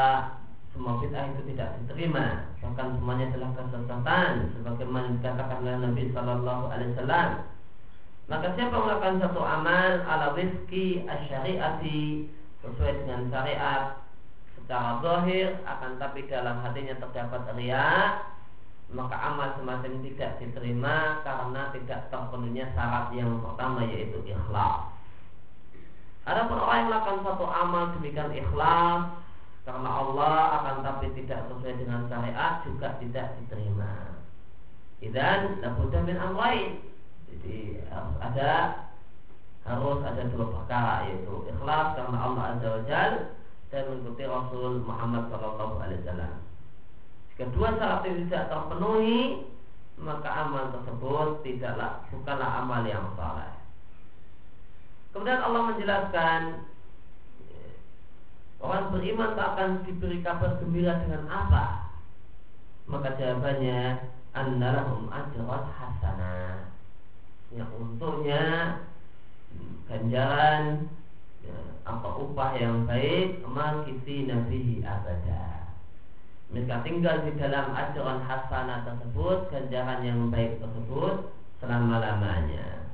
semua 0.71 1.03
bid'ah 1.03 1.27
itu 1.27 1.51
tidak 1.51 1.75
diterima. 1.83 2.47
Bahkan 2.63 2.87
semuanya 2.95 3.35
adalah 3.35 3.51
kesesatan 3.59 4.31
sebagaimana 4.55 5.19
dikatakan 5.19 5.59
oleh 5.59 5.75
Nabi 5.83 6.03
Shallallahu 6.15 6.63
Alaihi 6.71 6.91
Wasallam. 6.95 7.29
Maka 8.31 8.47
siapa 8.55 8.77
melakukan 8.79 9.19
satu 9.19 9.41
amal 9.43 9.91
ala 10.07 10.31
rizki 10.31 11.03
asyariati 11.03 12.31
sesuai 12.63 12.93
dengan 13.03 13.27
syariat 13.27 13.99
secara 14.55 15.03
zahir 15.03 15.59
akan 15.67 15.99
tapi 15.99 16.31
dalam 16.31 16.63
hatinya 16.63 16.95
terdapat 16.95 17.43
ria 17.59 18.23
maka 18.91 19.15
amal 19.15 19.55
semacam 19.55 20.03
tidak 20.03 20.35
diterima 20.43 21.23
karena 21.23 21.71
tidak 21.71 22.11
terpenuhnya 22.11 22.65
syarat 22.75 23.07
yang 23.15 23.39
pertama 23.39 23.87
yaitu 23.87 24.19
ikhlas. 24.27 24.91
Adapun 26.27 26.59
orang 26.59 26.77
yang 26.85 26.89
melakukan 26.91 27.19
satu 27.25 27.45
amal 27.49 27.83
demikian 27.97 28.29
ikhlas 28.35 29.01
karena 29.63 29.89
Allah 29.89 30.35
akan 30.59 30.75
tapi 30.83 31.07
tidak 31.17 31.47
sesuai 31.47 31.75
dengan 31.79 32.05
syariat 32.11 32.61
juga 32.67 32.87
tidak 32.99 33.25
diterima. 33.39 34.21
Dan 35.01 35.57
labuda 35.65 35.99
min 36.05 36.17
amrain. 36.19 36.71
Jadi 37.31 37.81
harus 37.89 38.15
ada 38.21 38.51
harus 39.65 39.99
ada 40.05 40.23
dua 40.29 40.45
perkara 40.51 41.09
yaitu 41.09 41.33
ikhlas 41.47 41.87
karena 41.97 42.17
Allah 42.21 42.43
Azza 42.53 42.67
wa 42.69 42.81
Jal 42.85 43.11
dan 43.71 43.81
mengikuti 43.87 44.23
Rasul 44.27 44.83
Muhammad 44.83 45.31
Shallallahu 45.31 45.79
Alaihi 45.79 46.03
Wasallam. 46.05 46.50
Jika 47.41 47.57
dua 47.57 47.73
syarat 47.73 48.05
itu 48.05 48.29
tidak 48.29 48.53
terpenuhi, 48.53 49.41
maka 49.97 50.29
amal 50.29 50.69
tersebut 50.77 51.41
tidaklah 51.41 52.05
bukanlah 52.13 52.61
amal 52.61 52.85
yang 52.85 53.01
saleh. 53.17 53.49
Kemudian 55.09 55.41
Allah 55.41 55.61
menjelaskan 55.73 56.41
Orang 58.61 58.93
beriman 58.93 59.33
tak 59.33 59.57
akan 59.57 59.69
diberi 59.89 60.21
kabar 60.21 60.61
gembira 60.61 61.01
dengan 61.01 61.25
apa? 61.33 61.89
Maka 62.85 63.17
jawabannya 63.17 64.05
Annalahum 64.37 65.09
ajrat 65.09 65.65
hasanah 65.65 66.69
Yang 67.57 67.73
untuknya 67.73 68.43
Ganjaran 69.89 70.93
ya, 71.41 71.57
Apa 71.89 72.21
upah 72.21 72.53
yang 72.61 72.85
baik 72.85 73.41
Makisi 73.49 74.29
nabihi 74.29 74.85
abada 74.85 75.50
Mereka 76.51 76.83
tinggal 76.83 77.23
di 77.23 77.31
dalam 77.39 77.71
ajaran 77.71 78.21
hasanah 78.27 78.83
tersebut 78.83 79.47
Ganjaran 79.51 80.03
yang 80.03 80.27
baik 80.27 80.59
tersebut 80.59 81.31
Selama-lamanya 81.63 82.91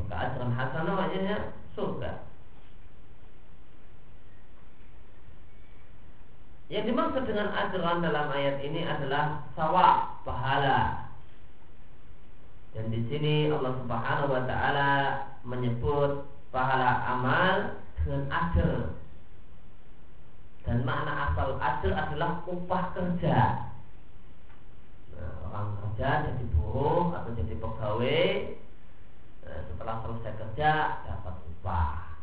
Maka 0.00 0.14
ajaran 0.16 0.52
hasanah 0.56 0.92
maknanya 0.96 1.36
surga 1.76 2.26
Yang 6.66 6.84
dimaksud 6.90 7.22
dengan 7.30 7.54
ajran 7.54 8.02
dalam 8.02 8.26
ayat 8.26 8.58
ini 8.66 8.82
adalah 8.82 9.46
sawab, 9.54 10.18
pahala. 10.26 11.06
Dan 12.74 12.90
di 12.90 13.06
sini 13.06 13.54
Allah 13.54 13.78
Subhanahu 13.78 14.34
wa 14.34 14.42
taala 14.50 14.90
menyebut 15.46 16.26
pahala 16.50 17.06
amal 17.06 17.56
dengan 18.02 18.22
ajr. 18.34 18.98
Dan 20.66 20.82
makna 20.82 21.30
asal 21.30 21.54
ajr 21.62 21.94
adalah 21.94 22.42
upah 22.50 22.84
kerja. 22.90 23.38
Nah, 25.14 25.32
orang 25.46 25.78
kerja 25.78 26.26
jadi 26.26 26.44
buruh 26.58 27.14
atau 27.14 27.30
jadi 27.38 27.54
pegawai 27.54 28.26
nah, 29.46 29.60
setelah 29.70 29.96
selesai 30.02 30.32
kerja 30.42 30.70
dapat 31.06 31.34
upah. 31.54 32.18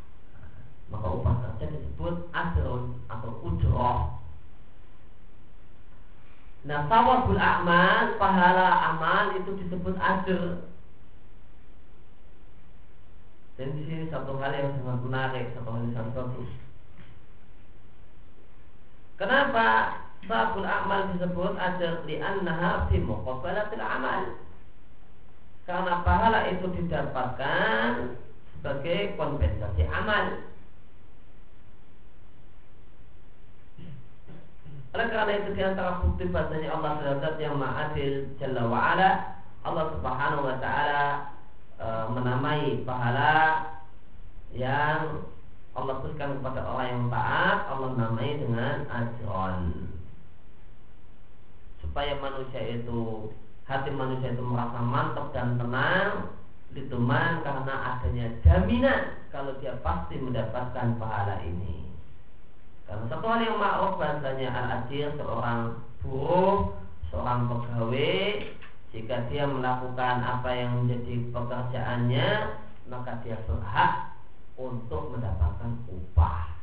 Maka 0.92 1.08
upah 1.08 1.36
kerja 1.40 1.66
disebut 1.72 2.16
ajrun 2.36 3.00
atau 3.08 3.32
ujroh 3.48 4.14
Nah, 6.64 6.88
sawabul 6.88 7.36
amal, 7.36 8.16
pahala 8.16 8.96
amal 8.96 9.36
itu 9.36 9.52
disebut 9.60 10.00
ajr. 10.00 10.64
Dan 13.60 13.76
di 13.76 13.84
sini 13.84 14.08
satu 14.08 14.40
hal 14.40 14.56
yang 14.56 14.72
sangat 14.80 15.00
menarik, 15.04 15.46
satu 15.52 15.68
hal 15.76 15.84
yang 15.84 15.92
sangat 15.92 16.12
bagus. 16.16 16.50
Kenapa 19.24 19.68
sawabul 20.28 20.68
amal 20.68 21.16
disebut 21.16 21.56
ajr? 21.56 22.04
Li'annaha 22.04 22.92
fi 22.92 23.00
muqabalatil 23.00 23.80
amal. 23.80 24.36
Karena 25.64 26.04
pahala 26.04 26.52
itu 26.52 26.68
didapatkan 26.76 28.20
sebagai 28.60 29.16
kompensasi 29.16 29.88
amal. 29.88 30.44
Oleh 34.92 35.08
karena 35.08 35.32
itu 35.40 35.50
di 35.56 35.62
antara 35.64 36.04
bukti 36.04 36.28
bahasanya 36.28 36.76
Allah 36.76 36.92
adalah 37.00 37.34
yang 37.40 37.56
ma'adil 37.56 38.28
Jalla 38.44 38.68
wa'ala 38.68 39.10
Allah 39.64 39.86
subhanahu 39.96 40.52
wa 40.52 40.56
ta'ala 40.60 41.06
e, 41.80 41.88
menamai 42.12 42.84
pahala 42.84 43.72
yang 44.52 45.24
Allah 45.74 46.06
berikan 46.06 46.38
kepada 46.38 46.62
orang 46.70 46.88
yang 46.90 47.06
taat 47.10 47.58
Allah 47.66 47.90
namai 47.98 48.38
dengan 48.38 48.86
ajron. 48.94 49.90
Supaya 51.82 52.14
manusia 52.22 52.62
itu 52.78 53.34
hati 53.66 53.90
manusia 53.90 54.38
itu 54.38 54.44
merasa 54.46 54.78
mantap 54.78 55.34
dan 55.34 55.58
tenang 55.58 56.30
diteman 56.78 57.42
karena 57.42 57.74
adanya 57.98 58.26
jaminan 58.46 59.02
kalau 59.34 59.58
dia 59.58 59.74
pasti 59.82 60.22
mendapatkan 60.22 60.98
pahala 61.02 61.42
ini. 61.42 61.90
Karena 62.86 63.10
satu 63.10 63.26
hal 63.26 63.42
yang 63.42 63.58
ma'ruf 63.58 63.98
bahasanya 63.98 64.50
al-ajir 64.54 65.10
seorang 65.18 65.82
buruh, 66.06 66.78
seorang 67.10 67.50
pegawai 67.50 68.22
jika 68.94 69.26
dia 69.34 69.50
melakukan 69.50 70.22
apa 70.22 70.50
yang 70.54 70.86
menjadi 70.86 71.34
pekerjaannya 71.34 72.30
maka 72.94 73.18
dia 73.26 73.42
berhak 73.50 74.12
untuk 74.60 75.13
mendapatkan 75.13 75.72
upah. 75.89 76.54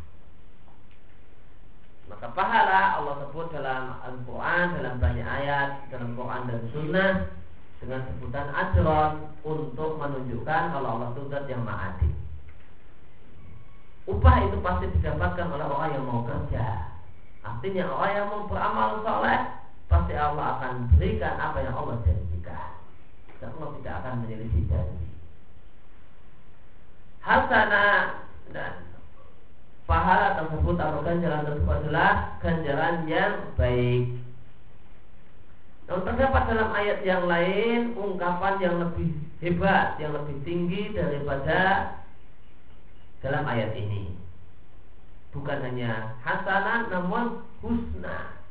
Maka 2.10 2.26
pahala 2.34 2.98
Allah 2.98 3.14
sebut 3.22 3.54
dalam 3.54 4.02
Al-Quran, 4.02 4.64
dalam 4.78 4.94
banyak 4.98 5.26
ayat, 5.26 5.86
dalam 5.94 6.18
Quran 6.18 6.42
dan 6.50 6.60
Sunnah 6.74 7.12
dengan 7.78 8.02
sebutan 8.10 8.46
ajron 8.50 9.12
untuk 9.46 9.96
menunjukkan 9.96 10.62
kalau 10.74 10.88
Allah 10.98 11.08
itu 11.16 11.22
yang 11.48 11.62
ma'adil 11.64 12.20
upah 14.10 14.36
itu 14.48 14.56
pasti 14.60 14.86
didapatkan 14.98 15.46
oleh 15.54 15.66
orang 15.70 15.90
yang 15.94 16.04
mau 16.04 16.26
kerja. 16.26 16.90
Artinya 17.46 17.88
orang 17.88 18.12
yang 18.12 18.26
mau 18.28 18.42
beramal 18.50 19.00
soleh 19.06 19.40
pasti 19.86 20.12
Allah 20.18 20.58
akan 20.58 20.72
berikan 20.94 21.34
apa 21.38 21.58
yang 21.62 21.74
Allah 21.78 21.96
janjikan. 22.04 22.70
Dan 23.40 23.48
Allah 23.56 23.70
tidak 23.80 23.94
akan 24.04 24.14
menyelisih 24.26 24.64
janji. 24.68 25.08
Hasana 27.30 27.86
dan 28.50 28.90
pahala 29.86 30.34
tersebut 30.42 30.74
atau 30.74 30.98
ganjaran 31.06 31.46
tersebut 31.46 31.74
adalah 31.86 32.34
ganjaran 32.42 33.06
yang 33.06 33.54
baik. 33.54 34.18
Dan 35.86 36.02
terdapat 36.02 36.42
dalam 36.50 36.74
ayat 36.74 37.06
yang 37.06 37.30
lain 37.30 37.94
ungkapan 37.94 38.58
yang 38.58 38.82
lebih 38.82 39.14
hebat, 39.38 39.94
yang 40.02 40.10
lebih 40.10 40.42
tinggi 40.42 40.90
daripada 40.90 41.94
dalam 43.22 43.46
ayat 43.46 43.78
ini. 43.78 44.10
Bukan 45.30 45.58
hanya 45.70 46.18
hasanah 46.26 46.90
namun 46.90 47.46
husna. 47.62 48.42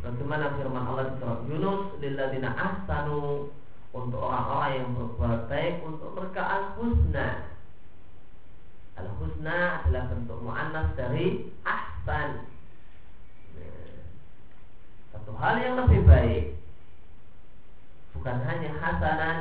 Bagaimana 0.00 0.56
firman 0.56 0.80
Allah 0.80 1.12
di 1.12 1.14
surat 1.20 1.40
Yunus, 1.44 1.80
"Lilladzina 2.00 2.56
ahsanu" 2.56 3.52
untuk 3.96 4.20
orang-orang 4.20 4.72
yang 4.76 4.88
berbuat 4.92 5.40
baik 5.48 5.74
untuk 5.80 6.12
mereka 6.12 6.42
al-husna. 6.44 7.28
Al-husna 9.00 9.58
adalah 9.80 10.04
bentuk 10.12 10.38
mu'annas 10.44 10.88
dari 10.92 11.48
ahsan. 11.64 12.44
Satu 15.16 15.32
hal 15.40 15.54
yang 15.64 15.74
lebih 15.80 16.04
baik 16.04 16.44
bukan 18.12 18.36
hanya 18.44 18.70
hasanan 18.80 19.38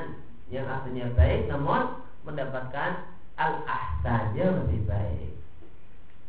yang 0.48 0.68
artinya 0.68 1.12
baik 1.16 1.52
namun 1.52 2.00
mendapatkan 2.24 3.12
al-ahsan 3.36 4.36
yang 4.40 4.56
lebih 4.64 4.88
baik. 4.88 5.36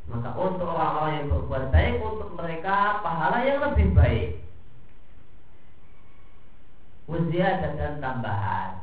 Maka 0.07 0.35
untuk 0.39 0.71
orang-orang 0.71 1.12
yang 1.19 1.29
berbuat 1.31 1.65
baik 1.75 1.95
untuk 2.03 2.31
mereka 2.39 3.03
pahala 3.03 3.43
yang 3.43 3.59
lebih 3.71 3.91
baik. 3.95 4.46
Uziah 7.07 7.62
dan 7.62 8.03
tambahan. 8.03 8.83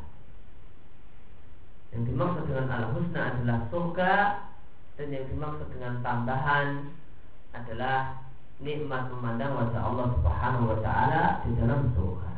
Yang 1.92 2.04
dimaksud 2.10 2.44
dengan 2.48 2.68
al-husna 2.72 3.22
adalah 3.36 3.60
surga 3.68 4.16
dan 4.96 5.08
yang 5.12 5.26
dimaksud 5.28 5.68
dengan 5.76 6.00
tambahan 6.02 6.68
adalah 7.54 8.24
nikmat 8.64 9.12
memandang 9.12 9.54
wajah 9.60 9.82
Allah 9.84 10.08
Subhanahu 10.18 10.66
wa 10.72 10.80
taala 10.82 11.24
di 11.44 11.52
dalam 11.60 11.92
surga. 11.94 12.34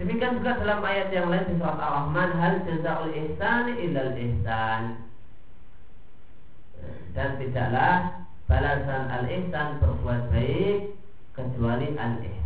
Demikian 0.00 0.40
juga 0.40 0.56
dalam 0.56 0.80
ayat 0.82 1.08
yang 1.12 1.28
lain 1.28 1.46
di 1.46 1.54
surat 1.60 1.78
Ar-Rahman 1.78 2.30
hal 2.38 2.54
jazaul 2.64 3.12
ihsan 3.12 3.76
illal 3.76 4.14
ihsan. 4.16 4.82
Dan 7.12 7.36
tidaklah 7.36 8.24
balasan 8.48 9.02
al-ihsan 9.12 9.78
berbuat 9.84 10.32
baik 10.32 10.96
kecuali 11.36 11.92
al-ihsan. 11.94 12.41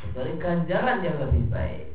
Kecuali 0.00 0.32
ganjaran 0.40 1.04
yang 1.04 1.16
lebih 1.20 1.44
baik. 1.52 1.86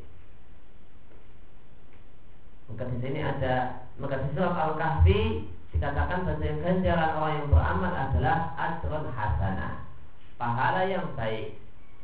Maka 2.70 2.84
di 2.90 2.98
sini 3.02 3.20
ada 3.22 3.86
maka 3.96 4.20
di 4.26 4.30
surat 4.36 4.54
Al-Kahfi 4.54 5.22
dikatakan 5.76 6.28
bahwa 6.28 6.52
ganjaran 6.64 7.12
orang 7.20 7.34
yang 7.36 7.48
beramal 7.52 7.94
adalah 7.94 8.38
ajrun 8.56 9.06
hasanah, 9.12 9.74
pahala 10.40 10.82
yang 10.88 11.08
baik. 11.16 11.56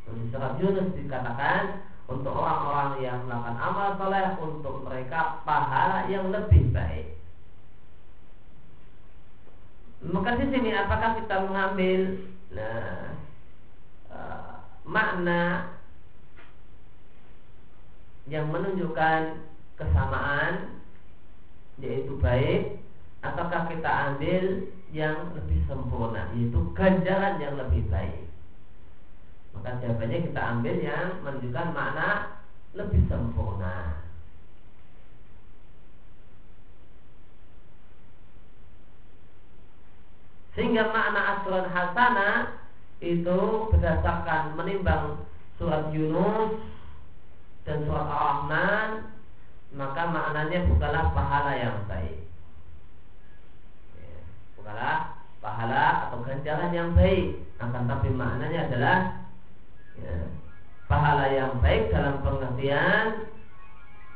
Di 0.08 0.26
surat 0.32 0.60
Yunus 0.60 0.92
dikatakan 0.98 1.88
untuk 2.12 2.36
orang-orang 2.36 3.00
yang 3.00 3.18
melakukan 3.24 3.58
amal 3.58 3.88
soleh 3.96 4.28
untuk 4.44 4.76
mereka 4.84 5.40
pahala 5.48 6.12
yang 6.12 6.28
lebih 6.28 6.68
baik. 6.76 7.16
Maka 10.02 10.34
di 10.42 10.46
sini 10.50 10.74
apakah 10.74 11.22
kita 11.22 11.36
mengambil 11.46 12.00
nah, 12.52 13.14
uh, 14.10 14.52
makna 14.82 15.78
yang 18.32 18.48
menunjukkan 18.48 19.44
kesamaan 19.76 20.80
yaitu 21.84 22.16
baik 22.24 22.80
ataukah 23.20 23.68
kita 23.68 23.92
ambil 24.16 24.72
yang 24.96 25.36
lebih 25.36 25.60
sempurna 25.68 26.32
yaitu 26.32 26.60
ganjaran 26.72 27.36
yang 27.44 27.60
lebih 27.60 27.84
baik 27.92 28.32
maka 29.52 29.84
jawabannya 29.84 30.20
kita 30.32 30.42
ambil 30.42 30.76
yang 30.80 31.08
menunjukkan 31.28 31.68
makna 31.76 32.10
lebih 32.72 33.04
sempurna. 33.12 34.00
Sehingga 40.56 40.92
makna 40.92 41.22
asuran 41.40 41.68
hasanah 41.72 42.36
itu 43.00 43.40
berdasarkan 43.72 44.56
menimbang 44.60 45.24
surat 45.56 45.92
Yunus 45.96 46.71
dan 47.72 47.88
surat 47.88 48.04
Ar-Rahman 48.04 48.90
maka 49.72 50.04
maknanya 50.12 50.68
bukanlah 50.68 51.16
pahala 51.16 51.56
yang 51.56 51.88
baik. 51.88 52.28
Ya, 53.96 54.20
bukanlah 54.60 55.24
pahala 55.40 56.12
atau 56.12 56.20
ganjaran 56.28 56.76
yang 56.76 56.92
baik, 56.92 57.40
akan 57.56 57.88
tapi 57.88 58.12
maknanya 58.12 58.68
adalah 58.68 58.98
ya, 59.96 60.28
pahala 60.92 61.32
yang 61.32 61.64
baik 61.64 61.88
dalam 61.96 62.20
pengertian 62.20 63.32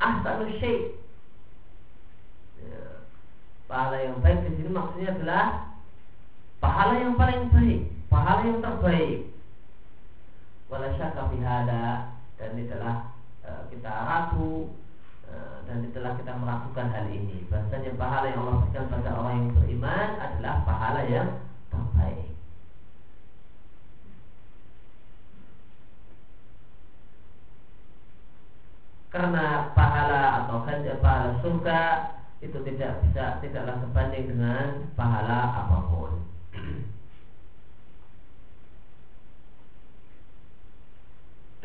ahsanu 0.04 0.52
syai. 0.60 1.00
Ya, 2.60 3.08
pahala 3.72 3.96
yang 4.04 4.20
baik 4.20 4.44
di 4.44 4.60
sini 4.60 4.76
maksudnya 4.76 5.16
adalah 5.16 5.72
pahala 6.60 7.00
yang 7.00 7.16
paling 7.16 7.48
baik 7.56 7.80
pahala 8.12 8.44
yang 8.44 8.60
terbaik. 8.60 9.32
Wala 10.68 10.92
syaka 11.00 11.32
bihada 11.32 12.12
dan 12.36 12.60
itulah 12.60 13.15
kita 13.76 13.92
ragu 13.92 14.72
e, 15.28 15.36
dan 15.68 15.78
itulah 15.84 16.14
kita 16.16 16.34
melakukan 16.40 16.88
hal 16.96 17.06
ini 17.12 17.44
bahasanya 17.52 17.92
pahala 18.00 18.28
yang 18.32 18.40
Allah 18.44 18.58
berikan 18.64 18.86
pada 18.88 19.10
orang 19.16 19.36
yang 19.36 19.50
beriman 19.60 20.10
adalah 20.20 20.54
pahala 20.64 21.02
yang 21.12 21.30
terbaik 21.68 22.36
karena 29.16 29.72
pahala 29.72 30.22
atau 30.44 30.58
hanya 30.68 30.94
pahala 31.00 31.40
surga 31.40 31.82
itu 32.44 32.58
tidak 32.68 33.00
bisa 33.08 33.40
tidaklah 33.40 33.80
sebanding 33.80 34.36
dengan 34.36 34.92
pahala 35.00 35.66
apa 35.66 35.78
pun. 35.88 36.12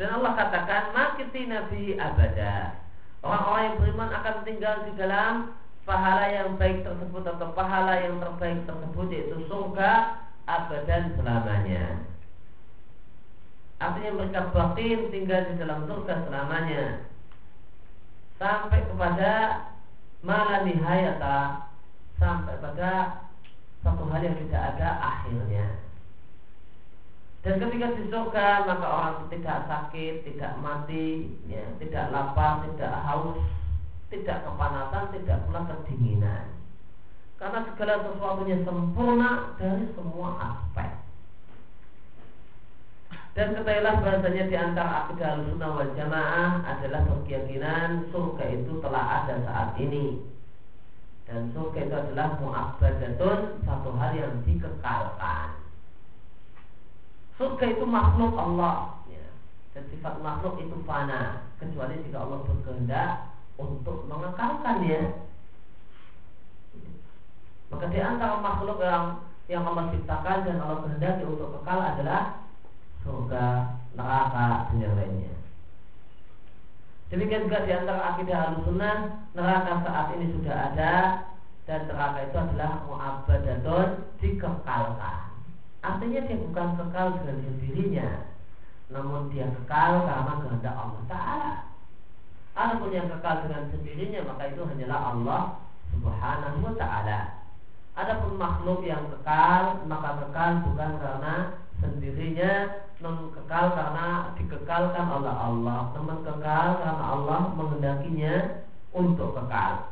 Dan 0.01 0.17
Allah 0.17 0.33
katakan 0.33 0.97
makiti 0.97 1.45
nabi 1.45 1.93
abada. 1.93 2.73
Orang-orang 3.21 3.63
yang 3.69 3.75
beriman 3.77 4.09
akan 4.09 4.35
tinggal 4.41 4.75
di 4.89 4.97
dalam 4.97 5.53
pahala 5.85 6.25
yang 6.25 6.57
baik 6.57 6.81
tersebut 6.81 7.21
atau 7.21 7.53
pahala 7.53 8.01
yang 8.01 8.17
terbaik 8.17 8.65
tersebut 8.65 9.07
yaitu 9.13 9.37
surga 9.45 10.17
abadan 10.49 11.13
selamanya. 11.13 12.01
Artinya 13.77 14.11
mereka 14.17 14.49
batin 14.49 15.13
tinggal 15.13 15.41
di 15.53 15.55
dalam 15.61 15.85
surga 15.85 16.13
selamanya 16.25 17.05
sampai 18.41 18.81
kepada 18.89 19.31
malah 20.25 20.65
nihayata 20.65 21.69
sampai 22.17 22.57
pada 22.57 23.21
satu 23.85 24.05
hal 24.09 24.21
yang 24.21 24.37
tidak 24.49 24.61
ada 24.73 24.89
akhirnya. 24.97 25.80
Dan 27.41 27.57
ketika 27.57 27.97
di 27.97 28.05
surga 28.13 28.69
maka 28.69 28.85
orang 28.85 29.17
tidak 29.33 29.65
sakit, 29.65 30.29
tidak 30.29 30.53
mati, 30.61 31.25
ya, 31.49 31.65
tidak 31.81 32.13
lapar, 32.13 32.61
tidak 32.69 32.93
haus, 33.01 33.41
tidak 34.13 34.45
kepanasan, 34.45 35.09
tidak 35.17 35.41
pula 35.49 35.65
kedinginan. 35.65 36.45
Karena 37.41 37.65
segala 37.73 38.05
sesuatunya 38.05 38.61
sempurna 38.61 39.57
dari 39.57 39.89
semua 39.97 40.29
aspek. 40.37 41.01
Dan 43.31 43.57
ketahuilah 43.57 43.95
bahasanya 44.03 44.43
di 44.45 44.55
antara 44.59 44.91
akidah 45.07 45.39
al-sunnah 45.39 45.71
wal 45.71 45.91
jamaah 45.97 46.61
adalah 46.67 47.01
berkeyakinan 47.09 48.11
surga 48.11 48.43
itu 48.59 48.77
telah 48.83 49.23
ada 49.23 49.39
saat 49.47 49.69
ini. 49.81 50.19
Dan 51.25 51.49
surga 51.55 51.79
itu 51.89 51.95
adalah 51.95 52.37
mu'abbadatun 52.37 53.63
satu 53.65 53.89
hal 53.97 54.11
yang 54.19 54.35
dikekalkan. 54.45 55.60
Surga 57.41 57.73
itu 57.73 57.85
makhluk 57.89 58.37
Allah. 58.37 59.01
Ya. 59.09 59.25
Dan 59.73 59.89
sifat 59.89 60.21
makhluk 60.21 60.61
itu 60.61 60.77
fana. 60.85 61.49
Kecuali 61.57 61.97
jika 62.05 62.21
Allah 62.21 62.45
berkehendak 62.45 63.33
Untuk 63.57 64.05
mengekalkannya 64.09 65.13
Maka 67.73 67.85
di 67.89 67.97
antara 68.01 68.37
makhluk 68.41 68.77
yang 68.85 69.25
Yang 69.49 69.63
Allah 69.73 69.85
ciptakan 69.89 70.37
dan 70.45 70.57
Allah 70.61 70.77
kehendaki 70.85 71.23
untuk 71.25 71.49
kekal 71.57 71.79
adalah 71.81 72.21
Surga, 73.01 73.73
neraka, 73.97 74.69
dan 74.69 74.77
yang 74.77 74.93
lainnya. 74.93 75.33
Demikian 77.09 77.49
juga 77.49 77.65
di 77.65 77.73
antara 77.73 78.01
akidah 78.13 78.39
al-sunnah 78.53 78.97
Neraka 79.33 79.81
saat 79.81 80.07
ini 80.13 80.29
sudah 80.37 80.55
ada 80.69 80.93
Dan 81.65 81.89
neraka 81.89 82.19
itu 82.21 82.37
adalah 82.37 82.85
mu'abadatun 82.85 83.87
Dikekalkan 84.21 85.30
Artinya 85.81 86.19
dia 86.29 86.37
bukan 86.37 86.67
kekal 86.77 87.07
dengan 87.17 87.37
sendirinya 87.41 88.07
Namun 88.93 89.33
dia 89.33 89.49
kekal 89.49 90.05
karena 90.05 90.33
kehendak 90.45 90.75
Allah 90.77 91.01
Ta'ala. 91.09 91.51
Adapun 92.53 92.93
yang 92.93 93.09
kekal 93.09 93.35
dengan 93.49 93.63
sendirinya 93.73 94.19
Maka 94.29 94.43
itu 94.53 94.61
hanyalah 94.61 94.99
Allah 95.09 95.41
Subhanahu 95.89 96.57
wa 96.61 96.73
ta'ala. 96.77 97.19
Adapun 97.97 98.33
makhluk 98.37 98.85
yang 98.85 99.09
kekal 99.09 99.81
Maka 99.89 100.09
kekal 100.21 100.51
bukan 100.69 100.91
karena 101.01 101.35
sendirinya 101.81 102.51
Namun 103.01 103.33
kekal 103.33 103.65
karena 103.73 104.07
dikekalkan 104.37 105.05
oleh 105.09 105.33
Allah. 105.33 105.79
Namun 105.97 106.21
kekal 106.21 106.67
karena 106.77 107.05
Allah 107.09 107.41
menghendakinya 107.57 108.63
Untuk 108.93 109.33
kekal 109.33 109.90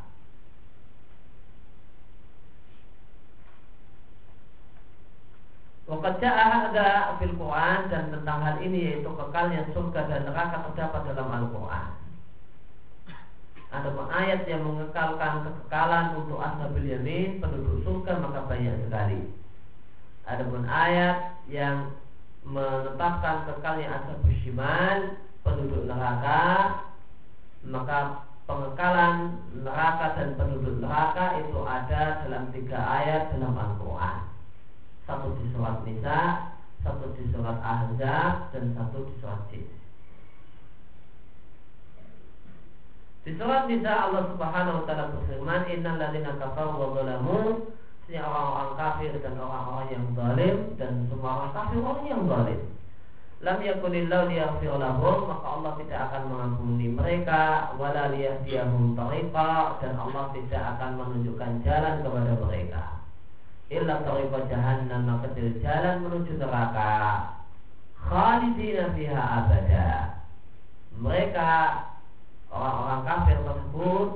Wakaja 5.89 6.29
ada 6.69 7.17
fil 7.17 7.33
Quran 7.33 7.89
dan 7.89 8.13
tentang 8.13 8.45
hal 8.45 8.61
ini 8.61 8.93
yaitu 8.93 9.09
kekalnya 9.09 9.65
surga 9.73 10.05
dan 10.05 10.29
neraka 10.29 10.69
terdapat 10.69 11.01
dalam 11.09 11.33
Al-Quran. 11.33 11.87
Ada 13.73 13.89
ayat 13.97 14.45
yang 14.45 14.69
mengekalkan 14.69 15.49
kekekalan 15.49 16.21
untuk 16.21 16.37
ashabil 16.45 16.93
yamin 16.93 17.41
penduduk 17.41 17.81
surga 17.81 18.21
maka 18.21 18.45
banyak 18.45 18.85
sekali. 18.85 19.33
Ada 20.29 20.45
pun 20.45 20.61
ayat 20.69 21.17
yang 21.49 21.97
menetapkan 22.45 23.49
kekalnya 23.49 23.89
ashabul 23.89 24.37
shimal 24.45 25.17
penduduk 25.41 25.89
neraka 25.89 26.45
maka 27.65 28.29
pengekalan 28.45 29.41
neraka 29.57 30.21
dan 30.21 30.37
penduduk 30.37 30.85
neraka 30.85 31.41
itu 31.41 31.57
ada 31.65 32.21
dalam 32.29 32.53
tiga 32.53 32.77
ayat 32.77 33.33
dalam 33.33 33.57
Al-Quran 33.57 34.28
satu 35.09 35.33
di 35.41 35.49
surat 35.49 35.81
Nisa, 35.89 36.53
satu 36.85 37.09
di 37.17 37.25
surat 37.33 37.57
Ahzab, 37.65 38.53
dan 38.53 38.77
satu 38.77 39.09
di 39.09 39.13
surat 39.17 39.41
Jin. 39.49 39.65
Di 43.25 43.31
surat 43.33 43.65
Nisa 43.65 43.89
Allah 43.89 44.29
Subhanahu 44.29 44.77
wa 44.77 44.83
taala 44.85 45.09
berfirman, 45.17 45.65
"Innal 45.73 45.97
ladzina 45.97 46.37
kafaru 46.37 46.77
wa 46.77 46.87
zalamu" 46.93 47.41
orang-orang 48.09 48.73
kafir 48.73 49.13
dan 49.21 49.37
orang-orang 49.37 49.87
yang 49.93 50.05
zalim 50.17 50.57
dan 50.81 51.05
semua 51.13 51.29
orang 51.45 51.53
kafir 51.53 51.77
orang 51.77 52.07
yang 52.09 52.25
zalim. 52.25 52.61
Lam 53.45 53.57
yakunillahu 53.61 54.33
liyaghfir 54.33 54.73
lahum 54.81 55.29
maka 55.29 55.45
Allah 55.45 55.71
tidak 55.77 55.99
akan 56.09 56.23
mengampuni 56.33 56.89
mereka 56.89 57.69
wala 57.77 58.09
liyahdiyahum 58.09 58.97
tariqa 58.97 59.77
dan 59.77 59.93
Allah 59.93 60.33
tidak 60.33 60.63
akan 60.73 60.91
menunjukkan 60.97 61.51
jalan 61.61 61.95
kepada 62.01 62.33
mereka 62.41 62.98
illa 63.69 64.01
tariqa 64.01 64.49
jahannam 64.49 65.01
maka 65.05 65.29
jalan 65.37 65.95
menuju 66.01 66.33
neraka. 66.41 66.93
Khalidina 67.99 68.93
fiha 68.97 69.21
abada. 69.21 69.89
Mereka 70.99 71.49
orang-orang 72.49 73.01
kafir 73.05 73.37
tersebut 73.45 74.09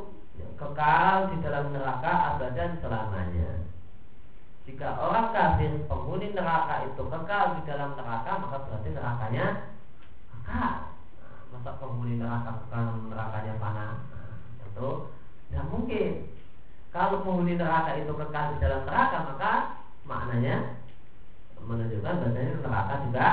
kekal 0.57 1.17
di 1.29 1.37
dalam 1.45 1.65
neraka 1.69 2.13
abadan 2.35 2.81
selamanya. 2.81 3.51
Jika 4.65 4.89
orang 4.97 5.35
kafir 5.35 5.71
penghuni 5.85 6.33
neraka 6.33 6.89
itu 6.89 7.03
kekal 7.05 7.45
di 7.59 7.61
dalam 7.69 7.93
neraka 7.93 8.31
maka 8.41 8.57
berarti 8.65 8.89
nerakanya 8.89 9.45
kekal. 10.33 10.73
Nah, 11.21 11.39
masa 11.53 11.71
penghuni 11.77 12.17
neraka 12.17 12.65
kekal 12.65 12.85
nerakanya 13.05 13.53
panas 13.61 13.97
nah, 14.09 14.33
tidak 15.53 15.69
mungkin 15.69 16.32
kalau 16.93 17.25
penghuni 17.25 17.57
neraka 17.57 17.97
itu 17.97 18.13
kekal 18.13 18.53
di 18.53 18.57
dalam 18.61 18.85
neraka 18.85 19.17
maka 19.33 19.51
maknanya 20.05 20.77
menunjukkan 21.57 22.21
bahasanya 22.21 22.61
neraka 22.61 22.93
juga 23.09 23.27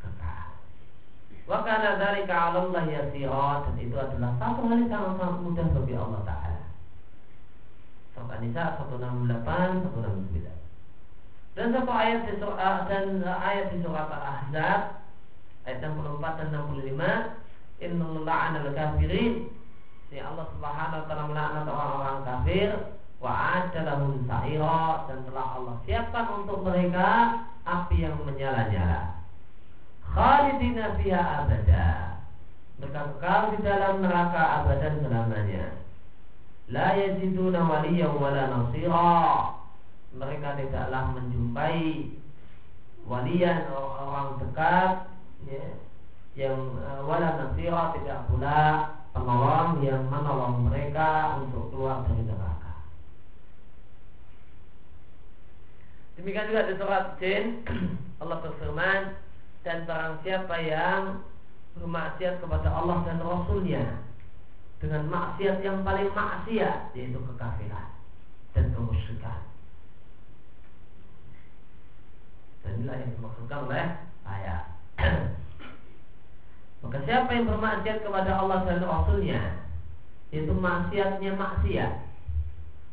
kekal. 0.00 0.46
Wakana 1.44 2.00
dari 2.00 2.24
Allah 2.32 2.84
yasira 2.88 3.68
dan 3.68 3.76
itu 3.76 3.96
adalah 4.00 4.32
satu 4.40 4.60
hal 4.64 4.78
yang 4.80 4.88
sangat 4.88 5.36
mudah 5.44 5.66
bagi 5.76 5.94
Allah 6.00 6.20
Taala. 6.24 6.62
Surat 8.16 8.32
An-Nisa 8.40 8.64
168 8.80 9.84
169. 9.84 10.64
Dan 11.54 11.66
satu 11.70 11.92
ayat 11.92 12.20
di 12.24 12.34
surat 12.40 12.88
dan 12.88 13.20
ayat 13.20 13.66
di 13.68 13.78
surat 13.84 14.08
Al-Ahzab 14.10 14.80
ayat 15.68 15.78
64 15.84 16.40
dan 16.40 16.48
65 16.56 17.84
Inna 17.84 18.06
la'ana 18.26 18.58
al-kafirin 18.64 19.52
Si 20.10 20.22
Allah 20.22 20.46
Subhanahu 20.50 20.98
wa 21.02 21.06
taala 21.10 21.24
melaknat 21.26 21.66
orang-orang 21.66 22.18
kafir 22.22 22.70
wa 23.24 23.32
adalahum 23.56 24.20
sa'ira 24.28 25.08
dan 25.08 25.24
telah 25.24 25.46
Allah 25.56 25.80
siapkan 25.88 26.44
untuk 26.44 26.60
mereka 26.60 27.40
api 27.64 28.04
yang 28.04 28.20
menyala-nyala. 28.20 29.24
Khalidina 30.04 31.00
fiha 31.00 31.22
abada. 31.40 32.20
Mereka 32.76 33.00
kekal 33.16 33.40
di 33.56 33.58
dalam 33.64 34.04
neraka 34.04 34.42
abadan 34.60 35.00
selamanya. 35.00 35.72
La 36.68 36.92
yajiduna 37.00 37.64
waliyan 37.64 38.12
wala 38.12 38.44
nasira. 38.52 39.16
Mereka 40.12 40.60
tidaklah 40.60 41.16
menjumpai 41.16 42.12
walian 43.08 43.72
orang 43.72 44.36
dekat 44.36 45.08
ya, 45.48 45.64
yang 46.36 46.76
uh, 46.76 47.00
wala 47.08 47.40
nasira 47.40 47.96
tidak 47.96 48.28
pula 48.28 48.60
penolong 49.16 49.80
yang 49.80 50.04
menolong 50.12 50.68
mereka 50.68 51.40
untuk 51.40 51.72
keluar 51.72 52.04
dari 52.04 52.22
neraka. 52.28 52.43
Demikian 56.14 56.46
juga 56.46 56.70
di 56.70 56.74
surat 56.78 57.18
Jin 57.18 57.66
Allah 58.22 58.38
berfirman 58.38 59.18
dan 59.66 59.82
barang 59.88 60.22
siapa 60.22 60.54
yang 60.62 61.24
bermaksiat 61.74 62.38
kepada 62.38 62.70
Allah 62.70 63.02
dan 63.02 63.18
Rasulnya 63.18 63.82
dengan 64.78 65.10
maksiat 65.10 65.58
yang 65.66 65.82
paling 65.82 66.12
maksiat 66.14 66.94
yaitu 66.94 67.18
kekafiran 67.18 67.88
dan 68.54 68.70
kemusyrikan. 68.70 69.42
Dan 72.62 72.80
inilah 72.80 72.96
yang 72.96 73.10
dimaksudkan 73.18 73.58
oleh 73.66 73.86
ayat. 74.22 74.62
Maka 76.84 77.00
siapa 77.08 77.32
yang 77.32 77.48
bermaksiat 77.48 78.04
kepada 78.04 78.30
Allah 78.36 78.60
dan 78.68 78.84
Rasulnya 78.84 79.40
Yaitu 80.28 80.52
maksiatnya 80.52 81.32
maksiat 81.32 81.92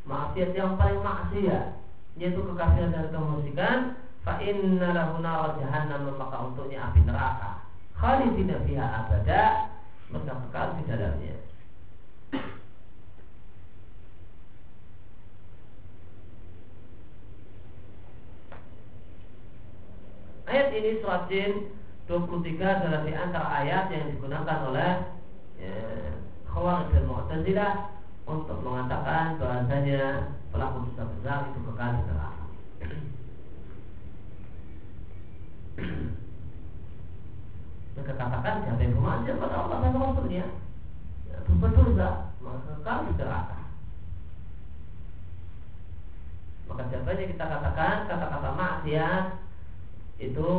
Maksiat 0.07 0.55
yang 0.55 0.79
paling 0.79 1.03
maksiat 1.03 1.80
yaitu 2.21 2.37
kekafiran 2.45 2.93
dan 2.93 3.09
kemusikan 3.09 3.77
fa 4.21 4.37
inna 4.37 4.93
lahu 4.93 5.25
nar 5.25 5.57
jahannam 5.57 6.13
maka 6.21 6.37
untuknya 6.45 6.93
api 6.93 7.01
neraka 7.01 7.65
khalidina 7.97 8.61
fiha 8.61 8.85
abada 8.85 9.73
mereka 10.11 10.33
kekal 10.43 10.67
di 10.75 10.83
dalamnya. 10.91 11.35
Ayat 20.51 20.67
ini 20.75 20.99
surat 20.99 21.31
Jin 21.31 21.71
23 22.11 22.59
adalah 22.59 23.07
di 23.07 23.15
antara 23.15 23.47
ayat 23.63 23.87
yang 23.87 24.11
digunakan 24.11 24.67
oleh 24.67 24.91
ya, 25.63 25.71
Khawarij 26.51 26.91
dan 26.91 27.07
Mu'tazilah 27.07 27.73
untuk 28.31 28.63
mengatakan 28.63 29.35
bahasanya 29.35 30.31
pelaku 30.55 30.87
dosa 30.87 31.03
besar 31.11 31.51
itu 31.51 31.59
kekal 31.67 31.91
di 31.91 32.03
neraka. 32.07 32.45
Mereka 37.91 38.13
katakan 38.15 38.63
siapa 38.63 38.81
yang 38.87 38.95
pada 39.35 39.55
Allah 39.59 39.77
dan 39.83 39.99
Rasulnya 39.99 40.45
ya, 41.27 41.37
berbuat 41.43 42.15
maka 42.39 42.59
kekal 42.71 42.97
di 43.03 43.13
neraka. 43.19 43.59
Maka 46.71 46.83
yang 46.87 47.31
kita 47.35 47.45
katakan 47.51 47.95
kata-kata 48.07 48.49
maksiat 48.55 49.25
itu 50.23 50.49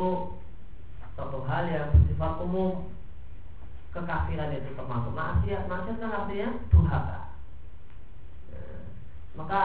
satu 1.17 1.39
hal 1.49 1.65
yang 1.73 1.89
bersifat 1.89 2.33
umum 2.45 2.93
kekafiran 3.97 4.53
itu 4.53 4.77
termasuk 4.77 5.13
maksiat 5.17 5.69
maksiat 5.69 5.97
kan 6.01 6.13
artinya 6.13 6.49
durhaka. 6.69 7.32
Maka 9.33 9.63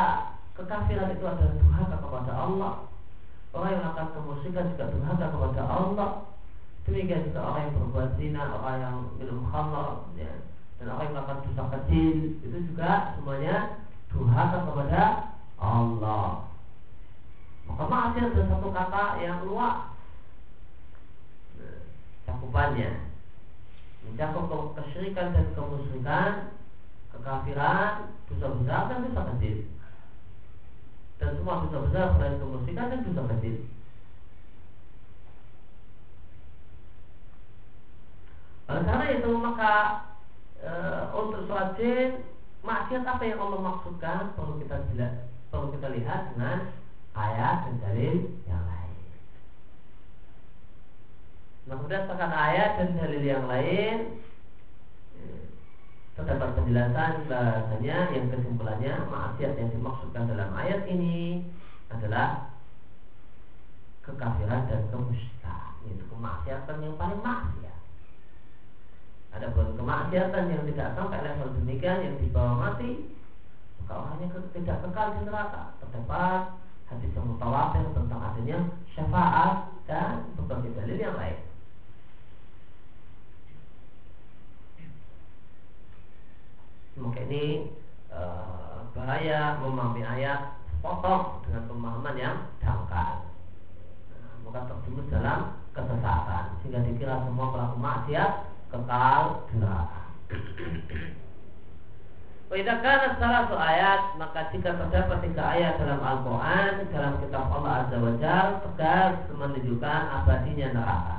kekafiran 0.56 1.12
itu 1.12 1.26
adalah 1.28 1.54
durhaka 1.60 1.96
kepada 2.00 2.32
Allah. 2.34 2.74
Orang 3.52 3.72
yang 3.74 3.86
akan 3.96 4.08
kemusikan 4.16 4.72
juga 4.76 4.92
durhaka 4.92 5.26
kepada 5.32 5.62
Allah. 5.68 6.10
Demikian 6.88 7.28
juga 7.28 7.44
orang 7.44 7.62
yang 7.68 7.76
berbuat 7.84 8.10
zina 8.16 8.44
orang 8.48 8.78
yang 8.80 8.98
minum 9.20 9.44
khamr 9.52 10.08
ya. 10.16 10.32
dan 10.80 10.88
orang 10.88 11.12
yang 11.12 11.16
melakukan 11.20 11.44
dosa 11.52 11.64
kecil 11.76 12.16
itu 12.40 12.58
juga 12.72 13.20
semuanya 13.20 13.84
durhaka 14.08 14.58
kepada 14.64 15.02
Allah. 15.60 16.48
Maka 17.68 17.84
maksiat 17.92 18.32
adalah 18.32 18.48
satu 18.48 18.68
kata 18.72 19.04
yang 19.20 19.44
luas. 19.44 19.78
Nah, 21.60 21.78
cakupannya. 22.24 22.92
Mencakup 24.08 24.72
kesyirikan 24.80 25.36
dan 25.36 25.52
kemusyrikan, 25.52 26.56
kekafiran, 27.20 28.14
dosa 28.30 28.48
besar 28.62 28.82
dan 28.90 29.06
dosa 29.10 29.22
kecil. 29.36 29.58
Dan 31.18 31.30
semua 31.34 31.66
dosa 31.66 31.78
besar 31.90 32.06
selain 32.16 32.38
kemusyrikan 32.38 32.92
dan 32.94 33.00
dosa 33.06 33.24
kecil. 33.36 33.56
Oleh 38.68 38.84
karena 38.84 39.06
itu 39.16 39.32
maka 39.40 39.74
e, 40.60 40.72
untuk 41.16 41.48
sholat 41.48 41.80
jin 41.80 42.20
maksiat 42.68 43.08
apa 43.08 43.24
yang 43.24 43.40
Allah 43.40 43.62
maksudkan 43.64 44.36
perlu 44.36 44.60
kita 44.60 44.84
jelas, 44.92 45.14
perlu 45.48 45.72
kita 45.72 45.88
lihat 45.96 46.36
dengan 46.36 46.68
ayat 47.16 47.58
dan 47.64 47.76
dalil 47.80 48.16
yang 48.44 48.64
lain. 48.68 48.96
Nah 51.68 51.76
berdasarkan 51.80 52.32
ayat 52.32 52.70
dan 52.76 52.90
dalil 53.00 53.24
yang 53.24 53.46
lain 53.48 54.20
terdapat 56.18 56.50
penjelasan 56.58 57.30
bahasanya 57.30 58.10
yang 58.10 58.26
kesimpulannya 58.34 59.06
maksiat 59.06 59.54
yang 59.54 59.70
dimaksudkan 59.70 60.26
dalam 60.26 60.50
ayat 60.58 60.82
ini 60.90 61.46
adalah 61.94 62.58
kekafiran 64.02 64.66
dan 64.66 64.82
kemusyrikan 64.90 65.78
yaitu 65.86 66.04
kemaksiatan 66.10 66.78
yang 66.82 66.98
paling 66.98 67.22
maksiat. 67.22 67.78
Adapun 69.38 69.78
kemaksiatan 69.78 70.44
yang 70.50 70.64
tidak 70.74 70.98
sampai 70.98 71.22
level 71.22 71.54
demikian 71.62 72.02
yang 72.02 72.16
dibawa 72.18 72.54
mati 72.58 73.14
maka 73.86 73.94
orangnya 73.94 74.28
tidak 74.58 74.78
kekal 74.90 75.08
di 75.14 75.20
neraka 75.22 75.62
terdapat 75.86 76.42
hadis 76.90 77.14
yang 77.14 77.30
mutawatir 77.30 77.86
tentang 77.94 78.22
adanya 78.26 78.58
syafaat 78.98 79.70
dan 79.86 80.34
berbagai 80.34 80.74
dalil 80.82 80.98
yang 80.98 81.14
lain. 81.14 81.47
Maka 86.98 87.20
ini 87.30 87.72
e, 88.10 88.22
bahaya 88.98 89.62
memahami 89.62 90.02
ayat 90.02 90.58
potong 90.82 91.46
dengan 91.46 91.64
pemahaman 91.70 92.16
yang 92.18 92.38
dangkal. 92.58 93.30
Nah, 94.14 94.34
maka 94.46 94.60
terjumus 94.70 95.08
dalam 95.14 95.58
kesesatan 95.78 96.44
sehingga 96.62 96.82
dikira 96.86 97.22
semua 97.24 97.54
pelaku 97.54 97.78
maksiat 97.78 98.32
kekal 98.74 99.22
neraka. 99.54 100.02
Waidakan 102.48 103.20
salah 103.20 103.44
satu 103.44 103.60
ayat 103.60 104.16
Maka 104.16 104.48
jika 104.56 104.72
terdapat 104.72 105.20
tiga 105.20 105.44
ayat 105.52 105.84
dalam 105.84 106.00
Al-Quran 106.00 106.88
Dalam 106.96 107.20
kitab 107.20 107.44
Allah 107.52 107.84
Azza 107.84 107.98
wa 108.00 108.14
Jal 108.24 108.48
Tegas 108.64 109.16
menunjukkan 109.36 110.02
abadinya 110.16 110.68
neraka 110.72 111.18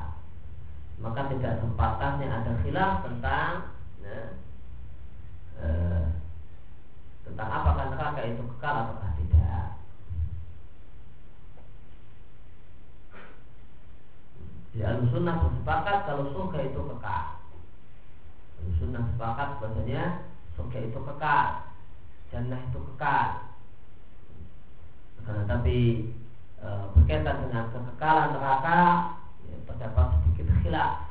Maka 1.04 1.28
tidak 1.28 1.60
sempatnya 1.60 2.32
ada 2.32 2.52
khilaf 2.64 3.04
tentang 3.04 3.76
ya, 4.00 4.32
eh, 5.62 6.06
Tentang 7.28 7.52
apakah 7.52 7.92
neraka 7.92 8.24
itu 8.24 8.40
kekal 8.56 8.74
atau 8.88 9.12
tidak. 9.20 9.76
Di 14.72 14.80
Al-Sunnah 14.80 15.36
bersepakat 15.36 16.08
kalau 16.08 16.32
surga 16.32 16.72
itu 16.72 16.80
kekal. 16.80 17.24
Al-Sunnah 18.64 19.02
sepakat 19.12 19.48
bahasanya 19.60 20.24
surga 20.56 20.78
itu 20.88 20.98
kekal. 21.04 21.48
Jannah 22.32 22.60
itu 22.64 22.80
kekal. 22.80 23.28
Nah, 25.28 25.44
tapi 25.44 26.08
e, 26.56 26.68
berkaitan 26.96 27.44
dengan 27.44 27.68
kekekalan 27.68 28.32
neraka 28.32 28.80
ya, 29.44 29.56
terdapat 29.68 30.16
sedikit 30.16 30.48
khilaf. 30.64 31.04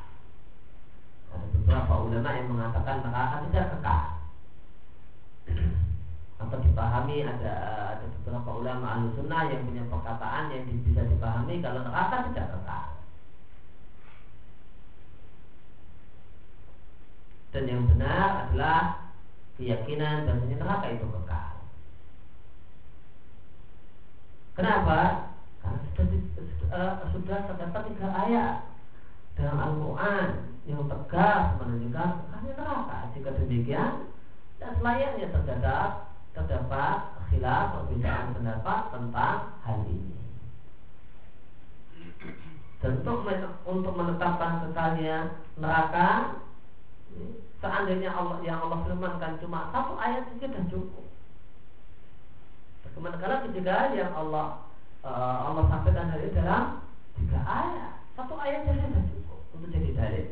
Ada 1.30 1.46
beberapa 1.54 1.94
ulama 2.02 2.30
yang 2.34 2.50
mengatakan 2.50 3.06
neraka 3.06 3.46
tidak 3.46 3.78
kekal 3.78 4.17
atau 6.38 6.58
dipahami 6.62 7.26
ada 7.26 7.52
ada 7.98 8.04
beberapa 8.18 8.50
ulama 8.62 8.86
ahlu 8.94 9.10
sunnah 9.18 9.50
yang 9.50 9.66
punya 9.66 9.82
perkataan 9.90 10.54
yang 10.54 10.64
bisa 10.86 11.02
dipahami 11.02 11.58
kalau 11.58 11.82
neraka 11.82 12.30
tidak 12.30 12.46
kekal 12.54 12.98
dan 17.48 17.64
yang 17.64 17.82
benar 17.88 18.46
adalah 18.46 19.08
keyakinan 19.58 20.28
bahasanya 20.28 20.56
neraka 20.62 20.86
itu 20.94 21.06
kekal. 21.10 21.52
Kenapa? 24.54 24.98
Karena 25.62 25.78
sudah, 25.94 26.06
uh, 26.70 26.92
sudah 27.14 27.38
terdapat 27.46 27.82
tiga 27.90 28.08
ayat 28.10 28.54
dalam 29.38 29.58
Al-Quran 29.58 30.28
yang 30.66 30.82
tegas 30.86 31.42
menunjukkan 31.58 32.08
kekalnya 32.22 32.52
neraka. 32.58 32.96
Jika 33.14 33.30
demikian, 33.38 33.92
dan 34.58 34.70
selayaknya 34.78 35.26
terdapat 35.30 35.90
terdapat 36.34 36.98
khilaf 37.30 37.64
perbedaan 37.74 38.34
pendapat 38.34 38.80
tentang 38.94 39.38
hal 39.62 39.78
ini. 39.86 40.14
Dan 42.78 43.02
untuk 43.02 43.26
untuk 43.66 43.94
menetapkan 43.98 44.70
kekalnya 44.70 45.34
neraka 45.58 46.38
Seandainya 47.58 48.14
Allah 48.14 48.38
yang 48.46 48.62
Allah 48.62 48.86
firmankan 48.86 49.42
cuma 49.42 49.66
satu 49.74 49.98
ayat 49.98 50.30
saja 50.30 50.46
sudah 50.46 50.64
cukup. 50.70 51.06
Bagaimana 52.86 53.18
kalau 53.18 53.36
ketika 53.50 53.98
yang 53.98 54.14
Allah 54.14 54.62
uh, 55.02 55.38
Allah 55.50 55.66
sampaikan 55.66 56.14
dari 56.14 56.30
dalam 56.30 56.86
tiga 57.18 57.42
ayat, 57.42 57.98
satu 58.14 58.38
ayat 58.38 58.62
saja 58.62 58.86
sudah 58.86 59.04
cukup 59.10 59.40
untuk 59.58 59.68
jadi 59.74 59.90
dalil. 59.90 60.26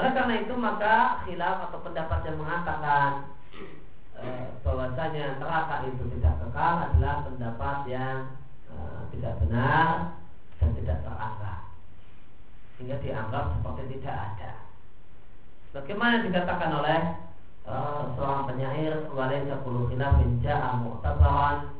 Oleh 0.00 0.16
karena 0.16 0.34
itu 0.40 0.54
maka 0.56 1.20
khilaf 1.28 1.68
atau 1.68 1.84
pendapat 1.84 2.24
yang 2.24 2.40
mengatakan 2.40 3.36
e, 4.16 4.24
bahwasanya 4.64 5.36
neraka 5.36 5.84
itu 5.92 6.08
tidak 6.16 6.40
kekal 6.40 6.88
adalah 6.88 7.28
pendapat 7.28 7.78
yang 7.84 8.32
e, 8.72 8.76
tidak 9.12 9.36
benar 9.44 10.16
dan 10.56 10.72
tidak 10.72 11.04
teranggap 11.04 11.60
sehingga 12.80 12.96
dianggap 13.04 13.60
seperti 13.60 14.00
tidak 14.00 14.16
ada. 14.16 14.52
Bagaimana 15.76 16.24
dikatakan 16.24 16.80
oleh 16.80 17.00
uh, 17.68 18.08
seorang 18.16 18.48
penyair 18.48 19.04
walaysa 19.12 19.60
kullu 19.60 19.84
khilafin 19.92 20.40
ja'a 20.40 20.80
mu'tabaran 20.80 21.76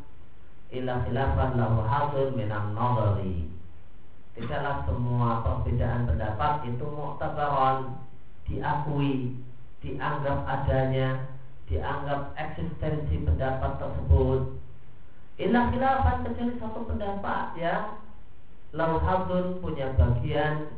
illa 0.69 1.01
khilafan 1.09 1.57
lahu 1.57 1.89
hasil 1.89 2.37
minam 2.37 2.77
nadari. 2.77 3.49
Tidaklah 4.37 4.85
semua 4.85 5.41
perbedaan 5.41 6.05
pendapat 6.05 6.69
itu 6.69 6.85
mu'tabaran 6.85 8.10
diakui, 8.51 9.39
dianggap 9.81 10.43
adanya, 10.45 11.31
dianggap 11.71 12.35
eksistensi 12.35 13.23
pendapat 13.23 13.79
tersebut. 13.79 14.41
Illa 15.41 15.73
khilafan 15.73 16.27
kecuali 16.27 16.55
satu 16.61 16.85
pendapat 16.85 17.57
ya 17.57 17.97
lauhatun 18.77 19.63
punya 19.65 19.95
bagian 19.97 20.69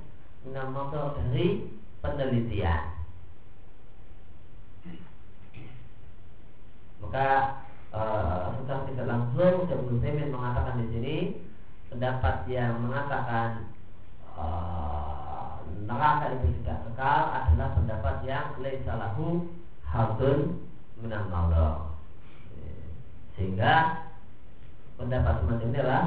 motor 0.46 1.18
dari 1.18 1.66
penelitian. 1.98 2.82
Maka 7.02 7.28
uh, 7.90 8.54
secara 8.62 8.86
tidak 8.86 9.06
langsung 9.10 9.66
Ibnu 9.66 9.98
Taimin 9.98 10.30
mengatakan 10.30 10.78
di 10.78 10.86
sini 10.94 11.16
pendapat 11.90 12.46
yang 12.46 12.78
mengatakan 12.78 13.66
uh, 14.38 15.21
neraka 15.86 16.38
itu 16.38 16.48
tidak 16.62 16.78
kekal 16.86 17.22
adalah 17.32 17.68
pendapat 17.74 18.16
yang 18.26 18.46
leisalahu 18.62 19.50
hadun 19.86 20.62
minal 21.02 21.26
Sehingga 23.34 24.06
pendapat 25.00 25.34
semacam 25.42 25.66
ini 25.66 25.78
adalah 25.80 26.04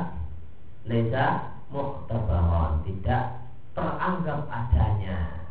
leisa 0.85 1.25
muhtabaron 1.73 2.85
tidak 2.87 3.43
teranggap 3.75 4.47
adanya 4.47 5.49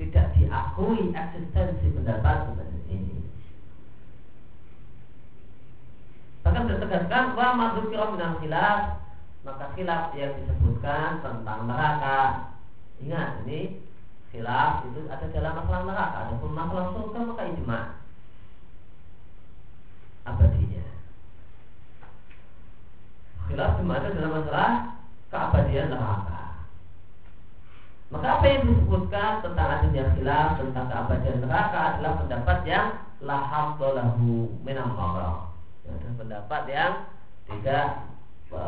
tidak 0.00 0.32
diakui 0.36 1.12
eksistensi 1.12 1.86
pendapat 1.92 2.52
seperti 2.52 2.78
ini. 2.88 3.16
Bahkan 6.46 6.68
ditegaskan 6.70 7.24
wa 7.34 7.48
madzukira 7.58 8.14
minal 8.14 8.38
khilaf 8.40 8.80
maka 9.46 9.66
khilaf 9.78 10.10
yang 10.18 10.34
disebutkan 10.42 11.22
tentang 11.22 11.70
neraka 11.70 12.50
ingat 13.02 13.44
ini 13.44 13.80
khilaf 14.32 14.84
itu 14.92 15.08
ada 15.08 15.26
dalam 15.32 15.52
masalah 15.56 15.82
neraka. 15.88 16.16
Ada 16.28 16.34
pun 16.40 16.52
masalah 16.52 16.86
surga 16.92 17.18
maka 17.24 17.42
ijma 17.52 17.78
abadinya. 20.26 20.84
Khilaf 23.46 23.70
cuma 23.78 23.92
ada 23.96 24.08
dalam 24.10 24.32
masalah 24.36 24.70
keabadian 25.30 25.88
neraka. 25.92 26.42
Maka 28.06 28.38
apa 28.38 28.44
yang 28.46 28.62
disebutkan 28.70 29.30
tentang 29.42 29.68
adanya 29.78 30.04
khilaf 30.14 30.48
tentang 30.62 30.86
keabadian 30.86 31.38
neraka 31.42 31.80
adalah 31.94 32.12
pendapat 32.22 32.58
yang 32.66 32.86
lahab 33.22 33.66
dolahu 33.82 34.50
minam 34.62 34.94
Allah. 34.94 35.50
Pendapat 36.18 36.62
yang 36.70 36.92
tidak 37.46 37.86
e, 38.50 38.60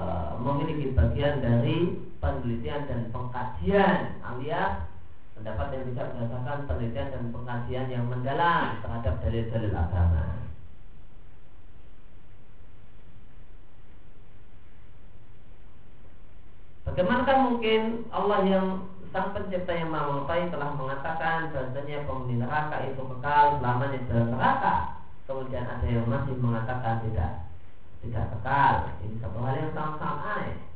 memiliki 0.43 0.95
bagian 0.95 1.43
dari 1.43 2.08
penelitian 2.19 2.87
dan 2.91 3.01
pengkajian 3.15 4.19
alias 4.23 4.89
pendapat 5.39 5.67
yang 5.71 5.85
tidak 5.95 6.07
berdasarkan 6.15 6.59
penelitian 6.67 7.09
dan 7.15 7.25
pengkajian 7.31 7.87
yang 7.87 8.05
mendalam 8.11 8.83
terhadap 8.83 9.15
dalil-dalil 9.23 9.71
agama. 9.71 10.25
Bagaimana 16.83 17.33
mungkin 17.47 18.11
Allah 18.11 18.41
yang 18.49 18.67
sang 19.15 19.31
pencipta 19.31 19.71
yang 19.71 19.95
maha 19.95 20.11
mengetahui 20.11 20.51
telah 20.51 20.71
mengatakan 20.75 21.55
bahasanya 21.55 22.05
penghuni 22.05 22.43
neraka 22.43 22.77
itu 22.91 22.99
kekal 22.99 23.45
selamanya 23.63 23.99
dalam 24.11 24.29
neraka. 24.35 24.75
Kemudian 25.29 25.65
ada 25.69 25.87
yang 25.87 26.09
masih 26.11 26.35
mengatakan 26.41 27.05
tidak 27.07 27.47
tidak 28.03 28.25
kekal. 28.35 28.75
Ini 29.05 29.15
satu 29.23 29.39
hal 29.45 29.55
yang 29.55 29.73
sangat-sangat 29.77 30.19
aneh. 30.27 30.68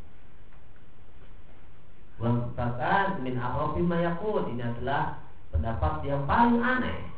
Bahkan 2.22 3.26
min 3.26 3.34
arofi 3.34 3.82
mayakun 3.82 4.54
ini 4.54 4.62
adalah 4.62 5.18
pendapat 5.50 6.06
yang 6.06 6.22
paling 6.22 6.62
aneh. 6.62 7.10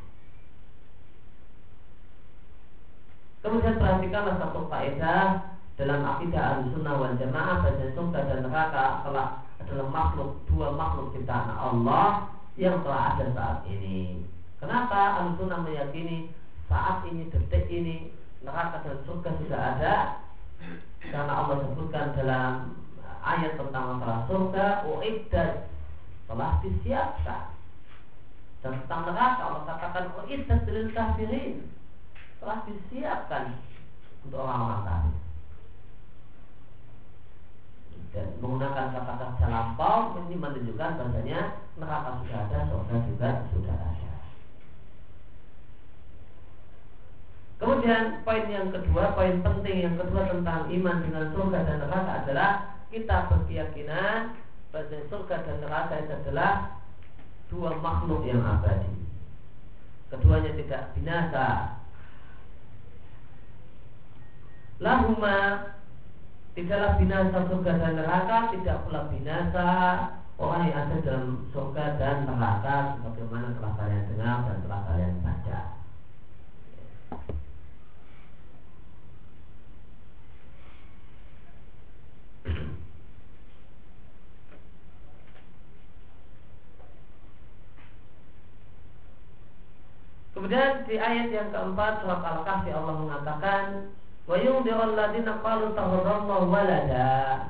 Kemudian 3.45 3.77
perhatikanlah 3.77 4.41
satu 4.41 4.65
faedah 4.73 5.53
dalam 5.77 6.01
akidah 6.01 6.65
al-sunnah 6.65 6.97
wal 6.97 7.15
jamaah 7.21 7.61
bahwa 7.61 7.87
surga 7.93 8.21
dan 8.25 8.39
neraka 8.49 8.85
telah 9.05 9.29
adalah 9.61 9.87
makhluk 9.93 10.31
dua 10.49 10.73
makhluk 10.73 11.13
ciptaan 11.13 11.53
Allah 11.53 12.33
yang 12.57 12.81
telah 12.81 13.13
ada 13.13 13.27
saat 13.37 13.59
ini. 13.69 14.25
Kenapa 14.57 15.21
al-sunnah 15.21 15.61
meyakini 15.61 16.33
saat 16.73 17.05
ini 17.05 17.29
detik 17.29 17.69
ini 17.69 18.09
neraka 18.41 18.81
dan 18.81 19.05
surga 19.05 19.31
sudah 19.45 19.61
ada? 19.77 19.95
Karena 21.05 21.33
Allah 21.37 21.57
sebutkan 21.69 22.17
dalam 22.17 22.53
ayat 23.25 23.57
tentang 23.57 23.97
masalah 23.97 24.21
surga, 24.29 24.85
uiddat 24.85 25.73
telah 26.29 26.61
disiapkan. 26.61 27.57
Dan 28.61 28.81
tentang 28.85 29.13
neraka 29.13 29.43
Allah 29.45 29.63
katakan 29.65 30.05
uiddat 30.25 30.63
lil 30.69 30.89
kafirin 30.93 31.69
telah 32.41 32.61
disiapkan 32.69 33.57
untuk 34.25 34.41
orang-orang 34.41 34.85
kafir 34.85 35.25
dan 38.15 38.31
menggunakan 38.39 38.95
kata-kata 38.95 39.47
lampau 39.51 40.15
ini 40.23 40.39
menunjukkan 40.39 40.91
bahasanya 41.03 41.41
neraka 41.75 42.23
sudah 42.23 42.39
ada, 42.47 42.59
surga 42.71 42.97
juga 43.11 43.31
sudah 43.51 43.75
ada. 43.75 44.13
Kemudian 47.59 48.23
poin 48.23 48.47
yang 48.47 48.71
kedua, 48.71 49.19
poin 49.19 49.43
penting 49.43 49.77
yang 49.83 49.97
kedua 49.99 50.31
tentang 50.31 50.71
iman 50.71 50.97
dengan 51.03 51.25
surga 51.35 51.59
dan 51.67 51.77
neraka 51.83 52.13
adalah 52.23 52.51
kita 52.95 53.27
berkeyakinan 53.27 54.39
bahwa 54.71 54.99
surga 55.11 55.37
dan 55.43 55.57
neraka 55.67 55.95
itu 55.99 56.13
adalah 56.15 56.53
dua 57.51 57.71
makhluk 57.83 58.23
yang 58.23 58.47
abadi. 58.47 58.95
Keduanya 60.15 60.55
tidak 60.55 60.83
binasa. 60.95 61.49
Lahuma 64.79 65.71
Tidaklah 66.55 66.99
binasa 66.99 67.47
surga 67.47 67.73
dan 67.79 67.93
neraka 67.95 68.51
Tidak 68.51 68.77
pula 68.87 69.07
binasa 69.07 69.71
Orang 70.35 70.67
yang 70.67 70.91
ada 70.91 70.99
dalam 70.99 71.47
surga 71.55 71.95
dan 71.95 72.27
neraka 72.27 72.99
Sebagaimana 72.99 73.55
telah 73.55 73.73
kalian 73.79 74.05
dengar 74.11 74.39
dan 74.51 74.57
telah 74.67 74.81
kalian 74.91 75.15
baca 75.23 75.59
Kemudian 90.45 90.85
di 90.85 91.01
ayat 91.01 91.33
yang 91.33 91.49
keempat 91.57 92.05
surat 92.05 92.21
Al-Kahfi 92.21 92.69
Allah 92.69 93.01
mengatakan 93.01 93.89
wa 94.29 94.37
yundirul 94.37 94.93
ladina 94.93 95.41
qalu 95.41 95.73
tahurrallahu 95.73 96.53
walada 96.53 97.49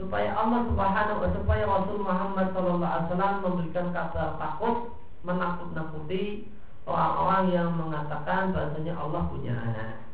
supaya 0.00 0.32
Allah 0.32 0.64
Subhanahu 0.64 1.20
wa 1.20 1.28
supaya 1.28 1.64
Rasul 1.68 2.00
Muhammad 2.00 2.56
sallallahu 2.56 2.88
alaihi 2.88 3.04
wasallam 3.12 3.34
memberikan 3.44 3.86
kabar 3.92 4.40
takut 4.40 4.96
menakut-nakuti 5.28 6.48
orang-orang 6.88 7.44
yang 7.52 7.68
mengatakan 7.76 8.56
bahasanya 8.56 8.96
Allah 8.96 9.28
punya 9.28 9.60
anak. 9.60 10.08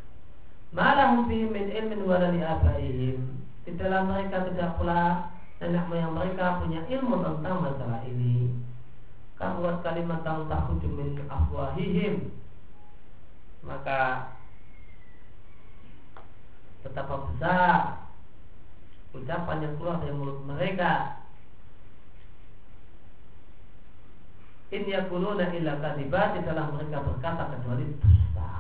Malahum 0.74 1.30
fihi 1.30 1.46
min 1.46 1.70
ilmin 1.70 2.02
walali 2.02 2.42
abaihim. 2.42 3.46
Di 3.62 3.70
dalam 3.78 4.10
mereka 4.10 4.42
tidak 4.42 4.74
pula 4.74 5.30
nenek 5.62 5.86
moyang 5.86 6.18
mereka 6.18 6.58
punya 6.66 6.82
ilmu 6.82 7.22
tentang 7.22 7.62
masalah 7.62 8.02
ini. 8.10 8.63
Kabuat 9.44 9.84
kalimat 9.84 10.24
tahu 10.24 10.48
takhruju 10.48 10.88
min 10.88 11.20
afwahihim. 11.28 12.32
Maka 13.60 14.32
betapa 16.80 17.28
besar 17.28 18.08
ucapan 19.12 19.68
yang 19.68 19.76
keluar 19.76 20.00
dari 20.00 20.16
mulut 20.16 20.40
mereka. 20.48 21.20
In 24.72 24.88
yakuluna 24.88 25.52
illa 25.52 25.76
kadiba 25.76 26.40
tidaklah 26.40 26.72
mereka 26.72 27.04
berkata 27.04 27.44
kecuali 27.52 27.84
dusta. 28.00 28.52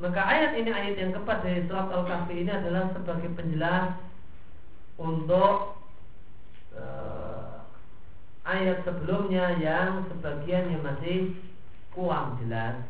Maka 0.00 0.20
ayat 0.24 0.56
ini 0.56 0.72
ayat 0.72 0.96
yang 0.96 1.12
keempat 1.12 1.44
dari 1.44 1.68
surat 1.68 1.92
Al-Kahfi 1.92 2.32
ini 2.32 2.48
adalah 2.48 2.88
sebagai 2.96 3.28
penjelas 3.36 4.11
untuk 5.00 5.78
uh, 6.76 7.64
ayat 8.44 8.82
sebelumnya 8.82 9.56
yang 9.62 10.04
sebagiannya 10.10 10.78
masih 10.82 11.36
kurang 11.94 12.40
jelas. 12.42 12.80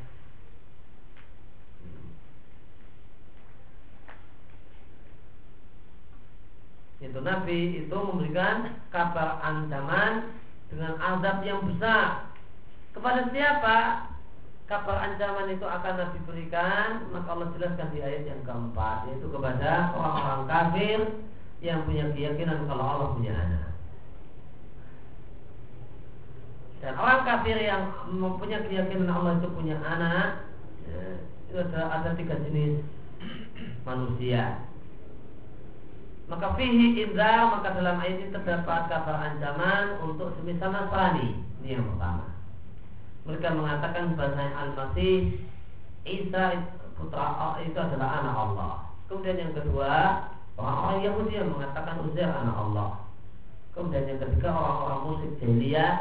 Itu 7.03 7.19
Nabi 7.19 7.83
itu 7.83 7.97
memberikan 7.99 8.79
kabar 8.95 9.43
ancaman 9.43 10.39
dengan 10.71 10.95
azab 11.03 11.43
yang 11.43 11.67
besar. 11.67 12.31
Kepada 12.95 13.27
siapa 13.35 14.07
kabar 14.71 15.11
ancaman 15.11 15.51
itu 15.51 15.67
akan 15.67 15.95
Nabi 15.99 16.19
berikan? 16.23 17.11
Maka 17.11 17.29
Allah 17.35 17.51
jelaskan 17.59 17.91
di 17.91 17.99
ayat 18.07 18.23
yang 18.31 18.47
keempat 18.47 19.11
yaitu 19.11 19.27
kepada 19.35 19.91
orang-orang 19.99 20.43
kafir 20.47 20.99
yang 21.63 21.87
punya 21.87 22.11
keyakinan 22.11 22.67
kalau 22.67 22.85
Allah 22.85 23.09
punya 23.15 23.33
anak 23.33 23.73
dan 26.83 26.99
orang 26.99 27.23
kafir 27.23 27.55
yang 27.63 27.95
mempunyai 28.11 28.67
keyakinan 28.67 29.07
Allah 29.07 29.39
itu 29.39 29.49
punya 29.55 29.79
anak 29.87 30.51
ya, 30.83 31.03
itu 31.47 31.57
ada, 31.71 31.81
ada 31.95 32.11
tiga 32.19 32.35
jenis 32.43 32.83
manusia. 33.87 34.67
Maka 36.27 36.59
fihi 36.59 36.99
indra 36.99 37.55
maka 37.55 37.79
dalam 37.79 38.03
ayat 38.03 38.19
ini 38.19 38.35
terdapat 38.35 38.91
kabar 38.91 39.31
ancaman 39.31 40.03
untuk 40.03 40.35
semisal 40.39 40.75
Nasrani. 40.75 41.39
Ini 41.63 41.79
yang 41.79 41.87
pertama. 41.95 42.35
Mereka 43.31 43.49
mengatakan 43.55 44.19
bahasanya 44.19 44.55
Al-Masih 44.59 45.39
Isa 46.03 46.67
putra 46.99 47.55
itu 47.63 47.79
adalah 47.79 48.27
anak 48.27 48.35
Allah. 48.35 48.73
Kemudian 49.07 49.39
yang 49.39 49.55
kedua 49.55 49.91
orang-orang 50.59 50.99
Yahudi 51.05 51.33
yang 51.39 51.51
mengatakan 51.53 52.05
Uzair 52.05 52.31
anak 52.31 52.57
Allah. 52.57 52.91
Kemudian 53.73 54.05
yang 54.05 54.21
ketiga 54.21 54.51
orang-orang 54.53 55.01
musyrik 55.09 55.33
jahiliyah 55.41 55.95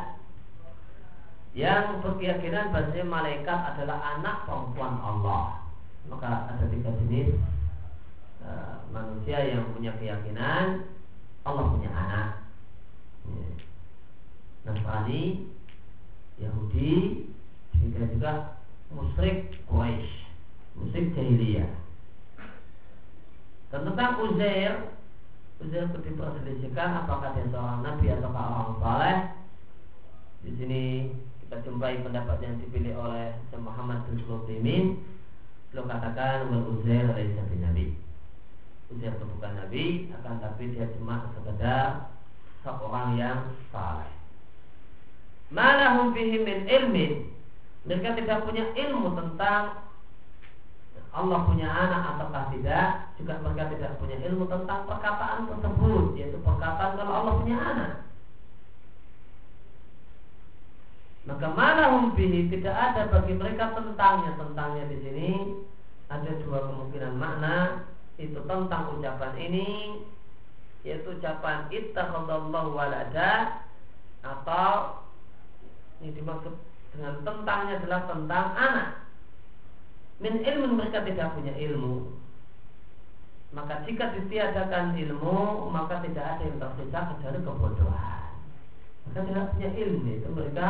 yang 1.51 1.99
berkeyakinan 2.03 2.71
bahasanya 2.71 3.05
malaikat 3.07 3.59
adalah 3.75 3.97
anak 4.19 4.47
perempuan 4.47 4.95
Allah. 4.99 5.43
Maka 6.07 6.51
ada 6.51 6.65
tiga 6.67 6.91
jenis 7.03 7.35
Eh, 8.41 8.75
manusia 8.89 9.37
yang 9.53 9.69
punya 9.69 9.93
keyakinan 10.01 10.89
Allah 11.45 11.65
punya 11.77 11.93
anak. 11.93 12.27
Ya. 13.29 13.49
Nasrani 14.65 15.45
Yahudi 16.41 17.25
sehingga 17.77 18.01
juga 18.09 18.31
musyrik 18.89 19.61
Quraisy 19.69 20.09
musyrik 20.73 21.13
jahiliyah 21.13 21.69
dan 23.71 23.87
tentang 23.87 24.11
Uzair 24.19 24.73
Uzair 25.63 25.87
diperselisihkan 25.89 26.89
apakah 27.07 27.33
dia 27.33 27.47
seorang 27.49 27.81
nabi 27.81 28.05
atau 28.11 28.29
orang 28.29 28.75
saleh 28.83 29.17
di 30.45 30.51
sini 30.59 30.83
kita 31.45 31.63
jumpai 31.63 32.03
pendapat 32.03 32.37
yang 32.43 32.59
dipilih 32.59 32.99
oleh 32.99 33.33
Muhammad 33.57 34.03
bin 34.07 34.19
Sulaiman 34.23 34.99
beliau 35.71 35.87
katakan 35.87 36.51
wal 36.51 36.75
Uzair 36.75 37.07
adalah 37.07 37.47
nabi. 37.71 37.95
Usia 38.91 39.15
bukan 39.15 39.55
Nabi 39.55 40.11
akan 40.19 40.43
tapi 40.43 40.75
dia 40.75 40.91
cuma 40.99 41.31
sekedar 41.31 42.11
seorang 42.59 43.15
yang 43.15 43.55
saleh. 43.71 44.11
Malahum 45.47 46.11
fihi 46.11 46.43
min 46.43 46.67
ilmin. 46.67 47.31
Mereka 47.87 48.19
tidak 48.19 48.43
punya 48.43 48.67
ilmu 48.75 49.15
tentang 49.15 49.87
Allah 51.11 51.43
punya 51.43 51.67
anak 51.67 52.15
ataukah 52.15 52.55
tidak? 52.55 53.11
Juga 53.19 53.35
mereka 53.43 53.67
tidak 53.75 53.99
punya 53.99 54.15
ilmu 54.31 54.47
tentang 54.47 54.87
perkataan 54.87 55.43
tersebut 55.51 56.15
yaitu 56.15 56.39
perkataan 56.39 56.95
kalau 56.95 57.11
Allah 57.11 57.33
punya 57.43 57.57
anak. 57.59 57.91
Maka 61.27 61.47
malahum 61.51 62.15
fihi 62.15 62.47
tidak 62.47 62.73
ada 62.73 63.11
bagi 63.11 63.35
mereka 63.35 63.75
tentangnya. 63.75 64.39
Tentangnya 64.39 64.83
di 64.87 64.97
sini 65.03 65.29
ada 66.07 66.31
dua 66.47 66.71
kemungkinan 66.71 67.13
makna. 67.19 67.83
Itu 68.15 68.39
tentang 68.47 68.95
ucapan 68.95 69.33
ini 69.35 69.67
yaitu 70.81 71.13
ucapan 71.13 71.69
ittakhadallahu 71.69 72.73
walada 72.73 73.61
atau 74.25 75.05
ini 76.01 76.09
dimaksud 76.17 76.57
dengan 76.89 77.21
tentangnya 77.21 77.77
adalah 77.77 78.01
tentang 78.09 78.47
anak 78.57 79.00
min 80.21 80.45
ilmu 80.45 80.77
mereka 80.77 81.01
tidak 81.03 81.33
punya 81.33 81.53
ilmu 81.57 82.13
maka 83.51 83.83
jika 83.83 84.15
ditiadakan 84.15 84.95
ilmu 84.95 85.67
maka 85.73 85.99
tidak 86.05 86.23
ada 86.37 86.43
yang 86.45 86.57
tersisa 86.61 86.99
kecuali 87.11 87.39
kebodohan 87.43 88.31
maka 89.09 89.19
tidak 89.27 89.45
punya 89.57 89.69
ilmu 89.75 90.07
itu 90.13 90.27
mereka 90.29 90.69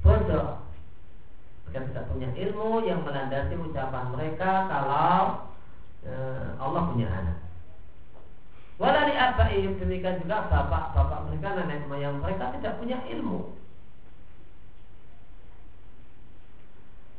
bodoh 0.00 0.64
mereka 1.66 1.78
tidak 1.92 2.04
punya 2.08 2.30
ilmu 2.32 2.70
yang 2.86 3.02
melandasi 3.02 3.58
ucapan 3.58 4.06
mereka 4.14 4.70
kalau 4.70 5.46
Eh, 6.06 6.46
Allah 6.62 6.82
punya 6.94 7.10
anak. 7.10 7.38
Walani 8.78 9.14
abaihim 9.18 9.74
demikian 9.82 10.22
juga 10.22 10.46
bapak-bapak 10.46 11.26
mereka, 11.26 11.58
nenek 11.58 11.88
moyang 11.90 12.22
mereka 12.22 12.54
tidak 12.54 12.78
punya 12.78 13.02
ilmu. 13.10 13.50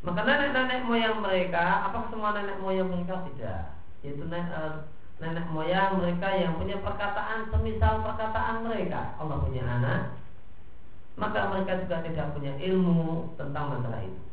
Maka 0.08 0.24
nenek-nenek 0.24 0.88
moyang 0.88 1.20
mereka, 1.20 1.91
apa 1.91 2.08
semua 2.08 2.32
nenek 2.32 2.64
moyang 2.64 2.88
mereka 2.88 3.28
tidak? 3.28 3.76
Itu 3.99 4.24
nenek, 4.24 4.47
uh, 4.55 4.88
nenek 5.20 5.51
moyang 5.51 5.99
mereka 5.99 6.32
yang 6.32 6.55
punya 6.55 6.80
perkataan 6.80 7.51
semisal 7.51 8.08
perkataan 8.08 8.64
mereka. 8.64 9.20
Allah 9.20 9.43
punya 9.43 9.68
anak, 9.68 10.16
maka 11.20 11.51
mereka 11.51 11.84
juga 11.84 12.08
tidak 12.08 12.32
punya 12.32 12.55
ilmu 12.55 13.36
tentang 13.36 13.76
masalah 13.76 13.99
itu. 13.99 14.24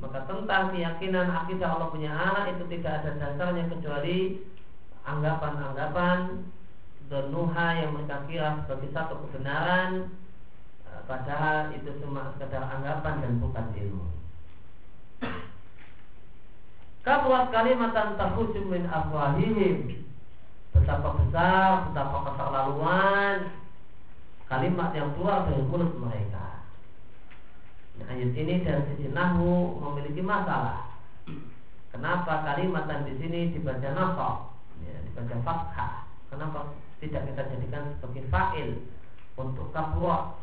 Maka 0.00 0.24
tentang 0.24 0.72
keyakinan 0.72 1.28
akidah 1.28 1.68
Allah 1.68 1.92
punya 1.92 2.16
anak 2.16 2.56
itu 2.56 2.64
tidak 2.80 3.04
ada 3.04 3.10
dasarnya 3.20 3.68
kecuali 3.68 4.40
anggapan-anggapan 5.04 6.48
dan 7.12 7.24
nuha 7.28 7.68
yang 7.76 7.92
mereka 7.92 8.24
kira 8.24 8.64
sebagai 8.64 8.88
satu 8.96 9.20
kebenaran 9.28 10.08
eh, 10.08 10.23
padahal 11.04 11.74
itu 11.74 11.90
cuma 11.98 12.30
sekedar 12.34 12.62
anggapan 12.62 13.22
dan 13.22 13.32
bukan 13.42 13.66
ilmu. 13.74 14.06
Kabuat 17.04 17.52
kalimatan 17.52 18.16
tahujum 18.16 18.64
min 18.72 18.88
afwahihim 18.88 20.08
Betapa 20.72 21.20
besar, 21.20 21.92
betapa 21.92 22.16
keterlaluan 22.32 23.52
Kalimat 24.48 24.96
yang 24.96 25.12
keluar 25.12 25.44
dari 25.44 25.68
mulut 25.68 25.92
mereka 26.00 26.64
Nah, 27.94 28.10
ayat 28.10 28.34
ini 28.34 28.66
dari 28.66 28.82
sisi 28.90 29.06
nahu 29.14 29.78
memiliki 29.78 30.18
masalah. 30.18 30.90
Kenapa 31.94 32.42
kalimat 32.42 32.90
di 33.06 33.14
sini 33.22 33.54
dibaca 33.54 33.86
nasab, 33.94 34.50
ya, 34.82 34.98
dibaca 35.06 35.36
fathah? 35.46 36.10
Kenapa 36.26 36.74
tidak 36.98 37.22
kita 37.30 37.42
jadikan 37.54 37.94
sebagai 38.02 38.26
fa'il 38.34 38.82
untuk 39.38 39.70
kapura? 39.70 40.34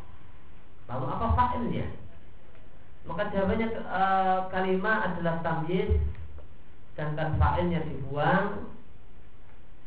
Lalu 0.90 1.04
apa 1.06 1.26
fa'ilnya? 1.36 1.86
Maka 3.02 3.34
jawabannya 3.34 3.68
e, 3.74 4.02
kalimat 4.54 4.98
adalah 5.10 5.42
tamyiz 5.42 5.90
sedangkan 6.92 7.40
fa'ilnya 7.40 7.80
dibuang 7.88 8.68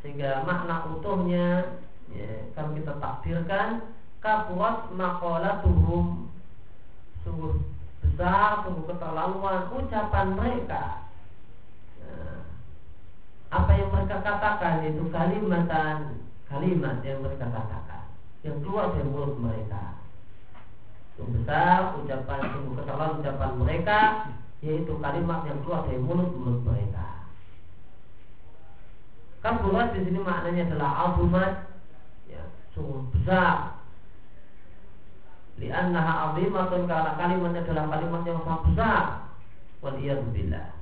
sehingga 0.02 0.46
makna 0.46 0.86
utuhnya 0.90 1.78
ya, 2.14 2.30
kalau 2.54 2.78
kita 2.78 2.94
takdirkan 2.98 3.90
kabuat 4.22 4.94
maqalatuhum 4.94 6.30
sungguh 7.26 7.58
besar, 8.06 8.66
sungguh 8.66 8.86
keterlaluan 8.90 9.70
ucapan 9.74 10.28
mereka. 10.38 11.10
Nah, 12.02 12.42
apa 13.50 13.72
yang 13.74 13.90
mereka 13.90 14.22
katakan 14.22 14.86
itu 14.86 15.10
kalimatan 15.10 16.26
kalimat 16.46 17.02
yang 17.02 17.22
mereka 17.26 17.50
katakan 17.50 18.06
yang 18.46 18.62
keluar 18.62 18.94
dari 18.94 19.10
mulut 19.10 19.38
mereka. 19.42 20.05
Sungguh 21.16 21.42
besar 21.42 21.96
ucapan 22.04 22.40
sungguh 22.52 22.74
keterlaluan 22.76 23.20
ucapan 23.24 23.52
mereka 23.56 24.00
yaitu 24.60 24.94
kalimat 25.00 25.48
yang 25.48 25.64
keluar 25.64 25.88
dari 25.88 26.00
mulut 26.00 26.32
mulut 26.36 26.60
mereka. 26.68 27.28
Kan 29.40 29.62
di 29.94 30.00
sini 30.02 30.20
maknanya 30.26 30.74
adalah 30.74 30.92
azumat, 31.06 31.52
ya, 32.26 32.42
sungguh 32.74 33.14
besar, 33.14 33.78
li'annaha 35.62 36.34
azimatun 36.34 36.90
karena 36.90 37.12
kalimatnya 37.14 37.62
adalah 37.62 37.86
kalimat 37.94 38.22
yang 38.26 38.40
sangat 38.42 38.62
besar. 38.74 39.04
Wal 39.80 39.96
billah 40.34 40.76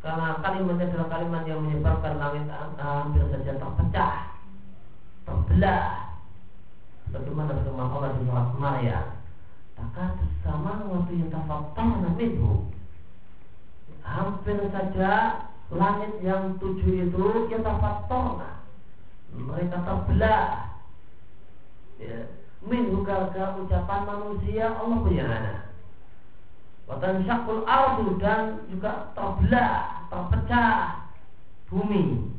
karena 0.00 0.40
kalimatnya 0.40 0.88
adalah 0.88 1.08
kalimat 1.12 1.42
yang 1.44 1.60
menyebabkan 1.60 2.14
langit 2.16 2.48
hampir 2.48 3.24
saja 3.28 3.52
terpecah 3.60 4.14
terbelah 5.28 6.09
bagaimana 7.10 7.58
firman 7.62 7.90
Allah 7.90 8.10
di 8.16 8.26
surat 8.26 8.48
Maryam 8.58 9.06
takut 9.76 10.30
sama 10.44 10.84
waktu 10.86 11.12
yang 11.18 11.30
tafattarna 11.32 12.10
minhu 12.14 12.68
hampir 14.04 14.58
saja 14.74 15.44
langit 15.70 16.12
yang 16.20 16.58
tujuh 16.58 17.06
itu 17.06 17.26
kita 17.46 17.72
fattorna 17.78 18.60
mereka 19.30 19.78
terbelah. 19.86 20.74
Ya, 22.00 22.26
min 22.64 22.90
gara 23.04 23.54
ucapan 23.60 24.00
manusia 24.08 24.72
Allah 24.72 24.98
punya 25.04 25.24
anak 25.28 25.60
Watan 26.90 27.22
syakul 27.22 27.62
ardu 27.70 28.18
dan 28.18 28.66
juga 28.66 29.14
terbelah, 29.14 30.10
terpecah 30.10 31.06
bumi. 31.70 32.34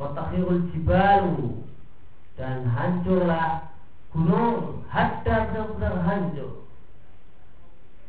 Watakhirul 0.00 0.72
jibalu 0.72 1.60
dan 2.40 2.64
hancurlah 2.72 3.68
gunung 4.16 4.80
hadda 4.88 5.52
benar-benar 5.52 5.94
hancur. 6.08 6.64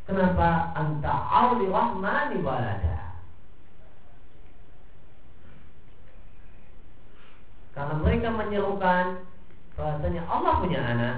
Kenapa 0.08 0.72
anta 0.72 1.12
auli 1.28 1.68
rahmani 1.68 2.40
walada? 2.40 3.12
Karena 7.76 7.94
mereka 8.00 8.28
menyerukan 8.32 9.04
bahasanya 9.76 10.24
Allah 10.26 10.52
punya 10.64 10.80
anak 10.80 11.16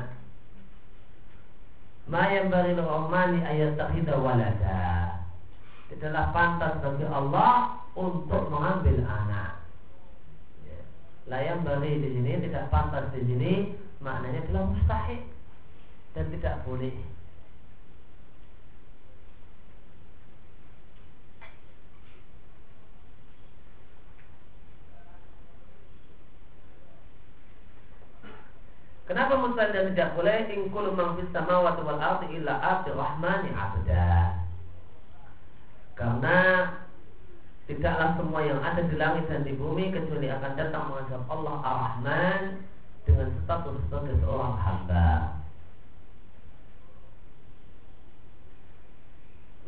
Ma 2.11 2.27
yang 2.35 2.51
bari 2.51 2.75
rahmani 2.75 3.39
ayat 3.47 3.79
takhidha 3.79 4.19
walada. 4.19 5.15
Tidaklah 5.87 6.35
pantas 6.35 6.83
bagi 6.83 7.07
Allah 7.07 7.79
untuk 7.95 8.51
mengambil 8.51 9.07
anak. 9.07 9.63
Ya. 10.67 10.83
Layang 11.31 11.63
bari 11.63 12.03
di 12.03 12.19
sini 12.19 12.43
tidak 12.43 12.67
pantas 12.75 13.15
di 13.15 13.23
sini 13.31 13.53
maknanya 14.01 14.41
adalah 14.49 14.65
mustahil 14.73 15.23
dan 16.17 16.25
tidak 16.33 16.57
boleh. 16.65 16.97
Kenapa 29.11 29.35
mustahil 29.43 29.75
dan 29.75 29.87
tidak 29.93 30.15
boleh? 30.17 30.39
In 30.55 30.71
kullu 30.71 30.95
man 30.97 31.19
fis 31.19 31.29
samawati 31.35 31.83
wal 31.83 32.01
ardi 32.01 32.27
illa 32.41 32.55
ati 32.63 32.95
rahmani 32.95 33.51
abda. 33.53 34.39
Karena 35.99 36.39
tidaklah 37.69 38.17
semua 38.17 38.41
yang 38.47 38.63
ada 38.65 38.81
di 38.87 38.97
langit 38.97 39.29
dan 39.29 39.45
di 39.45 39.53
bumi 39.53 39.93
kecuali 39.93 40.31
akan 40.33 40.53
datang 40.57 40.89
menghadap 40.89 41.23
Allah 41.29 41.57
Ar-Rahman 41.61 42.43
dengan 43.05 43.29
status 43.45 43.77
sebagai 43.87 44.15
seorang 44.21 44.55
hamba. 44.61 45.09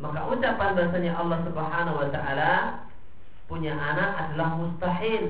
Maka 0.03 0.21
ucapan 0.35 0.71
bahasanya 0.75 1.13
Allah 1.15 1.39
Subhanahu 1.47 2.01
wa 2.03 2.09
taala 2.11 2.53
punya 3.47 3.73
anak 3.77 4.11
adalah 4.19 4.49
mustahil. 4.59 5.25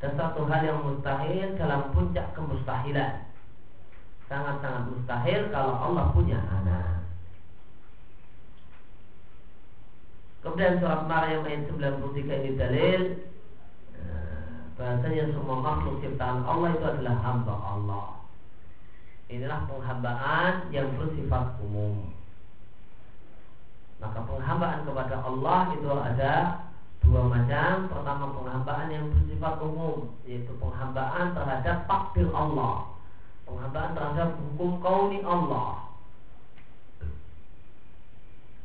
Dan 0.00 0.16
satu 0.16 0.48
hal 0.48 0.64
yang 0.64 0.80
mustahil 0.80 1.54
dalam 1.60 1.92
puncak 1.92 2.32
kemustahilan. 2.32 3.28
Sangat-sangat 4.26 4.82
mustahil 4.88 5.40
kalau 5.52 5.74
Allah 5.76 6.04
punya 6.16 6.40
anak. 6.40 7.04
Kemudian 10.40 10.80
surat 10.80 11.04
Maryam 11.04 11.44
ayat 11.44 11.68
93 11.68 12.16
ini 12.16 12.50
dalil 12.56 13.00
Bahasanya 14.80 15.28
semua 15.36 15.60
makhluk 15.60 16.00
ciptaan 16.00 16.40
Allah 16.48 16.72
itu 16.72 16.86
adalah 16.88 17.16
hamba 17.20 17.52
Allah. 17.52 18.06
Inilah 19.28 19.68
penghambaan 19.68 20.72
yang 20.72 20.88
bersifat 20.96 21.60
umum. 21.60 22.16
Maka 24.00 24.24
penghambaan 24.24 24.88
kepada 24.88 25.20
Allah 25.20 25.76
itu 25.76 25.84
ada 25.84 26.64
dua 27.04 27.28
macam. 27.28 27.92
Pertama 27.92 28.24
penghambaan 28.32 28.88
yang 28.88 29.12
bersifat 29.12 29.60
umum 29.60 30.16
yaitu 30.24 30.48
penghambaan 30.56 31.36
terhadap 31.36 31.84
takdir 31.84 32.32
Allah. 32.32 32.96
Penghambaan 33.44 33.92
terhadap 33.92 34.32
hukum 34.40 34.80
kauni 34.80 35.20
Allah. 35.28 35.92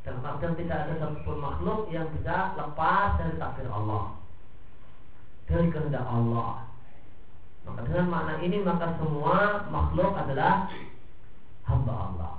Dalam 0.07 0.23
artian 0.23 0.55
tidak 0.55 0.79
ada 0.79 0.93
satupun 0.95 1.43
makhluk 1.43 1.91
yang 1.91 2.07
bisa 2.15 2.55
lepas 2.55 3.19
dari 3.19 3.35
takdir 3.35 3.67
Allah 3.67 4.24
dari 5.45 5.67
kehendak 5.69 6.05
Allah 6.05 6.69
maka 7.65 7.81
dengan 7.85 8.07
makna 8.09 8.33
ini 8.45 8.61
maka 8.61 8.97
semua 9.01 9.65
makhluk 9.69 10.13
adalah 10.13 10.69
hamba 11.65 11.93
Allah 11.93 12.35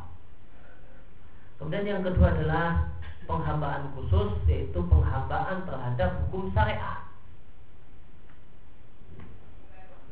kemudian 1.59 1.85
yang 1.87 2.03
kedua 2.07 2.35
adalah 2.35 2.97
penghambaan 3.27 3.91
khusus 3.99 4.39
yaitu 4.47 4.79
penghambaan 4.87 5.67
terhadap 5.67 6.11
hukum 6.27 6.49
syariat. 6.55 7.03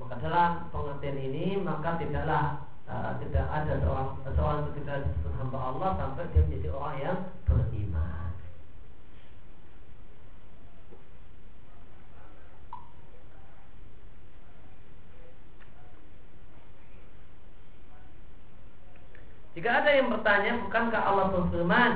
Maka 0.03 0.15
dalam 0.21 0.69
pengertian 0.75 1.19
ini 1.23 1.47
maka 1.63 1.97
tidaklah 1.97 2.67
uh, 2.91 3.17
tidak 3.23 3.47
ada 3.49 3.73
seorang 3.81 4.11
seorang 4.35 4.61
tidak 4.77 5.15
hamba 5.39 5.59
Allah 5.59 5.91
sampai 5.97 6.29
dia 6.35 6.43
menjadi 6.45 6.69
orang 6.75 6.97
yang 7.01 7.19
beriman. 7.47 8.24
Jika 19.55 19.71
ada 19.71 19.91
yang 19.95 20.11
bertanya, 20.11 20.59
bukankah 20.67 21.03
Allah 21.03 21.27
berfirman, 21.31 21.93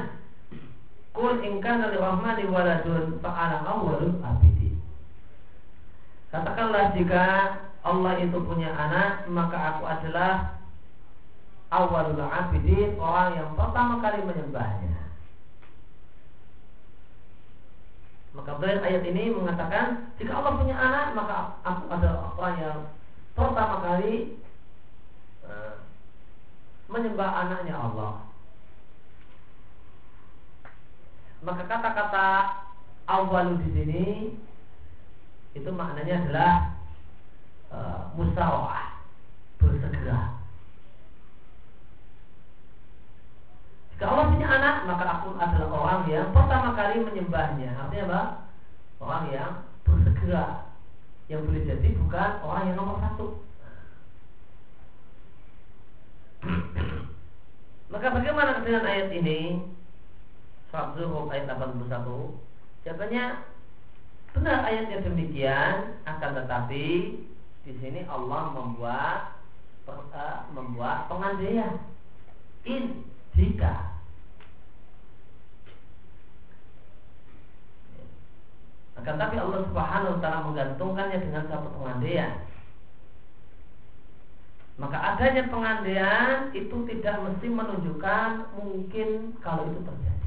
Kul 1.11 1.43
ingkana 1.43 1.91
lirahmani 1.91 2.47
waladun 2.47 3.19
fa'ala 3.19 3.67
awwalul 3.67 4.23
abidin. 4.23 4.79
Katakanlah 6.31 6.95
jika 6.95 7.25
Allah 7.83 8.15
itu 8.23 8.39
punya 8.47 8.71
anak, 8.71 9.27
maka 9.27 9.59
aku 9.75 9.83
adalah 9.83 10.63
awalul 11.75 12.23
abidin, 12.23 12.95
orang 13.03 13.35
yang 13.35 13.51
pertama 13.59 13.99
kali 13.99 14.23
menyembahnya. 14.23 14.95
Maka 18.39 18.55
beliau 18.55 18.87
ayat 18.87 19.03
ini 19.03 19.35
mengatakan 19.35 20.15
jika 20.23 20.31
Allah 20.39 20.55
punya 20.55 20.79
anak, 20.79 21.19
maka 21.19 21.59
aku 21.67 21.85
adalah 21.91 22.31
orang 22.39 22.57
yang 22.63 22.79
pertama 23.35 23.83
kali 23.83 24.38
menyembah 26.99 27.31
anaknya 27.47 27.75
Allah. 27.79 28.13
Maka 31.47 31.63
kata-kata 31.71 32.27
awalu 33.07 33.63
di 33.63 33.69
sini 33.71 34.05
itu 35.55 35.71
maknanya 35.71 36.27
adalah 36.27 36.53
e, 37.71 37.79
musawah 38.19 38.99
bersegera. 39.63 40.35
Jika 43.95 44.05
Allah 44.07 44.31
punya 44.31 44.47
anak, 44.47 44.77
maka 44.87 45.05
aku 45.19 45.29
adalah 45.39 45.69
orang 45.71 46.01
yang 46.11 46.31
pertama 46.35 46.75
kali 46.75 47.03
menyembahnya. 47.03 47.71
Artinya 47.87 48.05
apa? 48.11 48.23
Orang 48.99 49.25
yang 49.31 49.53
bersegera. 49.87 50.71
Yang 51.31 51.41
boleh 51.47 51.63
jadi 51.67 51.89
bukan 52.03 52.31
orang 52.43 52.63
yang 52.71 52.77
nomor 52.79 52.99
satu. 53.03 53.48
Maka 57.93 58.07
bagaimana 58.15 58.63
dengan 58.63 58.85
ayat 58.87 59.09
ini? 59.17 59.59
Surat 60.69 60.95
Zuhur 60.95 61.33
ayat 61.33 61.49
81 61.49 61.89
Jawabannya 62.85 63.25
Benar 64.37 64.59
ayatnya 64.69 64.99
demikian 65.01 65.75
Akan 66.05 66.37
tetapi 66.37 66.87
di 67.65 67.73
sini 67.81 68.05
Allah 68.09 68.53
membuat 68.53 69.41
uh, 69.89 70.39
Membuat 70.53 71.09
pengandaian 71.09 71.81
In 72.69 73.05
Jika. 73.39 73.97
Akan 78.99 79.15
tapi 79.15 79.39
Allah 79.39 79.63
subhanahu 79.71 80.19
wa 80.19 80.21
ta'ala 80.21 80.39
menggantungkannya 80.51 81.19
dengan 81.23 81.47
satu 81.47 81.71
pengandaian 81.79 82.48
Maka 84.79 84.95
adanya 84.95 85.51
pengandaian 85.51 86.55
itu 86.55 86.77
tidak 86.87 87.19
mesti 87.27 87.51
menunjukkan 87.51 88.31
mungkin 88.55 89.35
kalau 89.43 89.67
itu 89.67 89.83
terjadi 89.83 90.19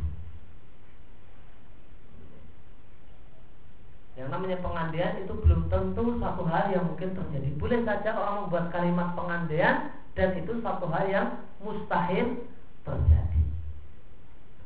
Yang 4.19 4.27
namanya 4.27 4.57
pengandaian 4.59 5.23
itu 5.23 5.33
belum 5.33 5.71
tentu 5.71 6.19
satu 6.19 6.43
hal 6.45 6.75
yang 6.75 6.83
mungkin 6.83 7.15
terjadi. 7.15 7.49
Boleh 7.55 7.79
saja 7.87 8.11
orang 8.11 8.35
membuat 8.45 8.65
kalimat 8.75 9.15
pengandaian 9.15 9.95
dan 10.19 10.35
itu 10.35 10.59
satu 10.59 10.85
hal 10.91 11.07
yang 11.07 11.27
mustahil 11.63 12.43
terjadi. 12.83 13.41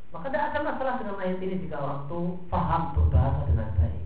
Maka 0.09 0.27
tidak 0.33 0.45
akan 0.49 0.63
masalah 0.65 0.93
dengan 0.97 1.17
ayat 1.21 1.39
ini 1.39 1.55
jika 1.61 1.77
orang 1.77 1.99
itu 2.09 2.19
paham 2.49 2.81
berbahasa 2.97 3.41
dengan 3.45 3.69
baik. 3.77 4.04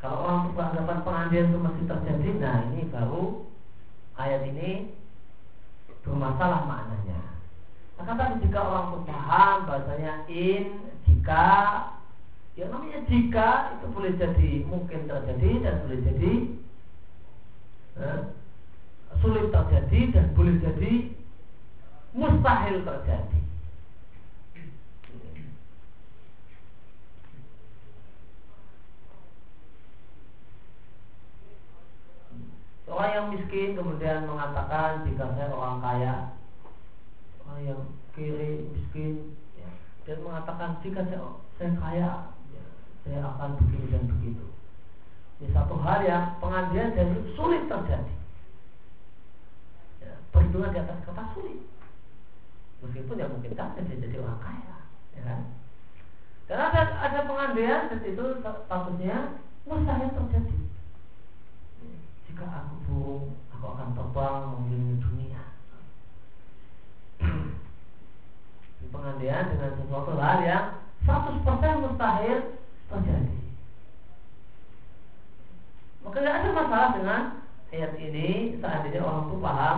Kalau 0.00 0.16
orang 0.24 0.56
beranggapan 0.56 0.98
pengandaian 1.04 1.52
itu 1.52 1.58
masih 1.60 1.84
terjadi, 1.84 2.28
nah 2.40 2.56
ini 2.72 2.88
baru 2.88 3.44
ayat 4.16 4.48
ini 4.48 4.88
bermasalah 6.00 6.64
maknanya. 6.64 7.20
Maka 8.00 8.12
tadi 8.16 8.48
jika 8.48 8.60
orang 8.64 8.86
itu 8.88 8.98
paham 9.04 9.56
bahasanya 9.68 10.12
in, 10.32 10.64
jika 11.04 11.48
yang 12.56 12.72
namanya 12.72 13.04
jika 13.12 13.76
itu 13.76 13.86
boleh 13.92 14.12
jadi 14.16 14.50
mungkin 14.64 15.04
terjadi 15.04 15.50
dan 15.68 15.74
boleh 15.84 16.00
jadi 16.00 16.32
eh, 18.00 18.20
sulit 19.20 19.52
terjadi 19.52 20.00
dan 20.16 20.26
boleh 20.32 20.56
jadi 20.64 20.92
mustahil 22.16 22.76
terjadi. 22.88 23.39
Orang 32.90 33.10
yang 33.14 33.26
miskin 33.30 33.78
kemudian 33.78 34.26
mengatakan 34.26 35.06
jika 35.06 35.30
saya 35.38 35.54
orang 35.54 35.78
kaya, 35.78 36.14
orang 37.46 37.60
yang 37.62 37.80
kiri 38.18 38.66
miskin, 38.74 39.38
ya, 39.54 39.70
dan 40.10 40.18
mengatakan 40.26 40.82
jika 40.82 41.06
saya, 41.06 41.22
saya 41.54 41.70
kaya, 41.78 42.10
saya 43.06 43.18
akan 43.22 43.62
begini 43.62 43.94
dan 43.94 44.04
begitu. 44.10 44.46
Ini 45.38 45.54
satu 45.54 45.78
hal 45.78 46.02
yang 46.02 46.34
pengajian 46.42 46.98
dan 46.98 47.08
sulit 47.38 47.70
terjadi. 47.70 48.14
Ya, 50.02 50.12
perhitungan 50.34 50.74
di 50.74 50.78
atas 50.82 50.98
kertas 51.06 51.30
sulit. 51.38 51.62
Meskipun 52.82 53.22
ya 53.22 53.30
mungkin 53.30 53.54
saja 53.54 53.80
dia 53.86 54.02
jadi 54.02 54.18
orang 54.18 54.40
kaya, 54.42 54.76
ya 55.14 55.22
kan? 55.24 55.40
Dan 56.50 56.58
ada 56.58 56.82
ada 57.06 57.18
pengandaian 57.22 57.86
dan 57.86 58.00
itu 58.02 58.24
statusnya 58.42 59.38
mustahil 59.62 60.10
terjadi. 60.10 60.56
Jika 62.30 62.46
aku 62.46 62.74
burung, 62.86 63.24
aku 63.50 63.64
akan 63.74 63.88
terbang 63.98 64.38
mengelilingi 64.54 64.96
dunia. 65.02 65.42
pengandaian 68.90 69.50
dengan 69.50 69.70
sesuatu 69.78 70.12
hal 70.18 70.38
yang 70.46 70.66
100% 71.06 71.82
mustahil 71.82 72.38
terjadi. 72.90 73.38
Maka 76.00 76.16
tidak 76.20 76.36
ada 76.42 76.48
masalah 76.52 76.88
dengan 76.98 77.22
ayat 77.70 77.92
ini 77.96 78.58
seandainya 78.58 79.00
orang 79.02 79.24
itu 79.30 79.36
paham 79.38 79.76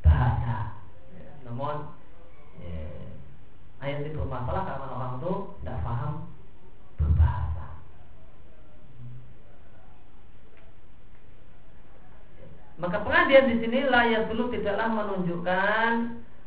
bahasa. 0.00 0.56
Ya, 1.14 1.30
namun 1.44 1.74
ya, 2.64 2.80
ayat 3.84 4.08
itu 4.08 4.16
bermasalah 4.16 4.62
karena 4.66 4.86
orang 4.88 5.12
itu 5.20 5.32
tidak 5.60 5.78
paham 5.84 6.12
berbahasa. 6.96 7.66
Maka 12.80 12.96
pengandian 13.04 13.52
di 13.52 13.56
sini 13.60 13.84
layak 13.92 14.32
dulu 14.32 14.48
tidaklah 14.48 14.88
menunjukkan 14.88 15.92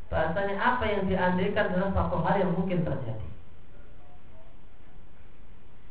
bahasanya 0.09 0.55
apa 0.57 0.86
yang 0.89 1.03
diandaikan 1.05 1.73
adalah 1.73 1.89
satu 1.93 2.17
hal 2.25 2.36
yang 2.41 2.51
mungkin 2.57 2.81
terjadi. 2.81 3.27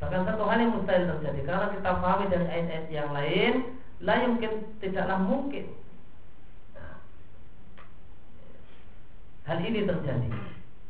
Bahkan 0.02 0.22
satu 0.26 0.42
hal 0.50 0.58
yang 0.58 0.74
mustahil 0.74 1.06
terjadi. 1.14 1.40
Karena 1.46 1.66
kita 1.70 1.90
pahami 2.02 2.26
dari 2.26 2.46
ayat-ayat 2.50 2.86
yang 2.90 3.10
lain 3.14 3.54
La 4.02 4.18
mungkin 4.26 4.66
tidaklah 4.82 5.14
mungkin. 5.22 5.70
Nah, 6.74 6.98
Hal 9.46 9.62
ini 9.62 9.86
terjadi. 9.86 10.26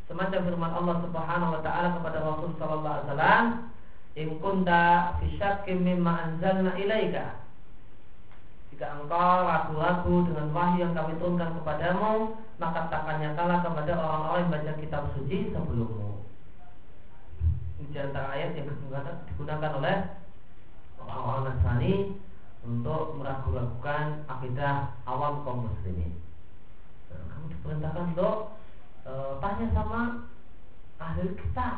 Semacam 0.09 0.41
firman 0.49 0.73
Allah 0.73 0.97
subhanahu 1.05 1.55
wa 1.57 1.61
ta'ala 1.61 1.89
kepada 2.01 2.19
Rasul 2.25 2.57
sallallahu 2.57 2.95
alaihi 2.97 3.09
wasallam 3.13 3.45
In 4.13 4.29
kunta 4.45 5.17
fi 5.21 5.29
anzalna 5.41 6.73
ilaika 6.77 7.42
Jika 8.73 9.05
engkau 9.05 9.45
ragu-ragu 9.45 10.15
dengan 10.33 10.49
wahyu 10.57 10.89
yang 10.89 10.97
kami 10.97 11.21
turunkan 11.21 11.61
kepadamu 11.61 12.41
Maka 12.57 12.89
takkannya 12.89 13.37
kalah 13.37 13.61
kepada 13.61 13.93
orang-orang 14.01 14.41
yang 14.49 14.53
baca 14.57 14.73
kitab 14.81 15.03
suci 15.13 15.53
sebelummu 15.53 16.13
di 17.93 18.01
antara 18.01 18.33
ayat 18.33 18.57
yang 18.57 18.73
digunakan 19.29 19.73
oleh 19.77 19.97
orang-orang 20.97 21.45
Nasrani 21.45 21.95
untuk 22.65 23.21
meragu-ragukan 23.21 24.25
akidah 24.25 24.97
awam 25.05 25.45
kaum 25.45 25.69
muslimin. 25.69 26.17
Nah, 27.13 27.21
kamu 27.29 27.45
diperintahkan 27.53 28.05
untuk 28.17 28.37
e, 29.05 29.13
tanya 29.45 29.67
sama 29.77 30.01
ahli 30.97 31.27
kita. 31.37 31.71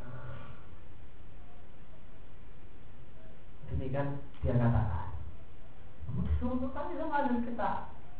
Nah, 0.00 0.40
demikian 3.68 4.08
dia 4.40 4.54
katakan. 4.56 5.07
Disuruh 6.16 6.70
tanya 6.72 6.94
sama 6.96 7.14
ahli 7.24 7.44
kita. 7.44 7.70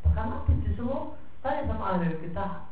Bahkan 0.05 0.27
Nabi 0.29 0.53
disuruh 0.67 1.17
tanya 1.41 1.63
sama 1.71 1.85
ahli 1.97 2.19
kita 2.21 2.69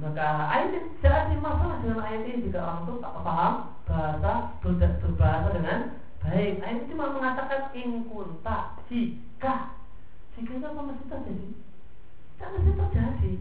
maka 0.00 0.48
ayat 0.48 0.72
tidak 0.72 1.12
ada 1.12 1.36
masalah 1.36 1.76
dengan 1.84 2.00
ayat 2.00 2.22
ini 2.24 2.48
jika 2.48 2.64
orang 2.64 2.80
itu 2.88 2.94
tak 3.04 3.12
paham 3.20 3.54
bahasa 3.84 4.32
berbahasa 4.64 5.48
dengan 5.52 5.78
baik. 6.24 6.64
Ayat 6.64 6.76
ini 6.80 6.88
cuma 6.88 7.12
mengatakan 7.12 7.60
ingkunta 7.76 8.56
jika 8.88 9.76
jika 10.32 10.50
itu 10.56 10.64
apa 10.64 10.80
mesti 10.80 11.04
terjadi? 11.12 11.48
Tidak 11.52 12.48
mesti 12.56 12.70
terjadi. 12.72 13.32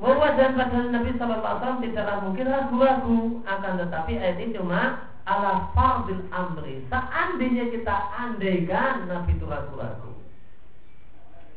Bahwa 0.00 0.28
dan 0.34 0.56
pada 0.56 0.78
Nabi 0.88 1.10
Wasallam 1.14 1.84
tidaklah 1.84 2.16
mungkin 2.24 2.46
ragu-ragu 2.50 3.18
akan 3.46 3.72
tetapi 3.86 4.12
ayat 4.18 4.36
ini 4.42 4.56
cuma 4.58 5.09
ala 5.26 5.72
fardil 5.76 6.24
amri. 6.32 6.84
Seandainya 6.88 7.68
kita 7.74 7.96
andaikan 8.16 9.08
Nabi 9.08 9.36
itu 9.36 9.44
ragu-ragu. 9.44 10.12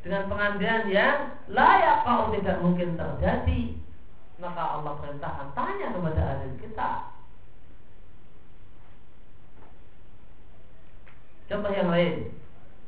Dengan 0.03 0.27
pengandaian 0.27 0.83
yang 0.91 1.17
layak 1.47 2.03
kau 2.03 2.35
tidak 2.35 2.59
mungkin 2.59 2.99
terjadi 2.99 3.79
maka 4.43 4.63
Allah 4.75 4.99
perintahkan 4.99 5.47
tanya 5.55 5.87
kepada 5.95 6.21
ahli 6.35 6.59
kita. 6.59 6.89
Contoh 11.47 11.71
yang 11.71 11.87
lain. 11.87 12.35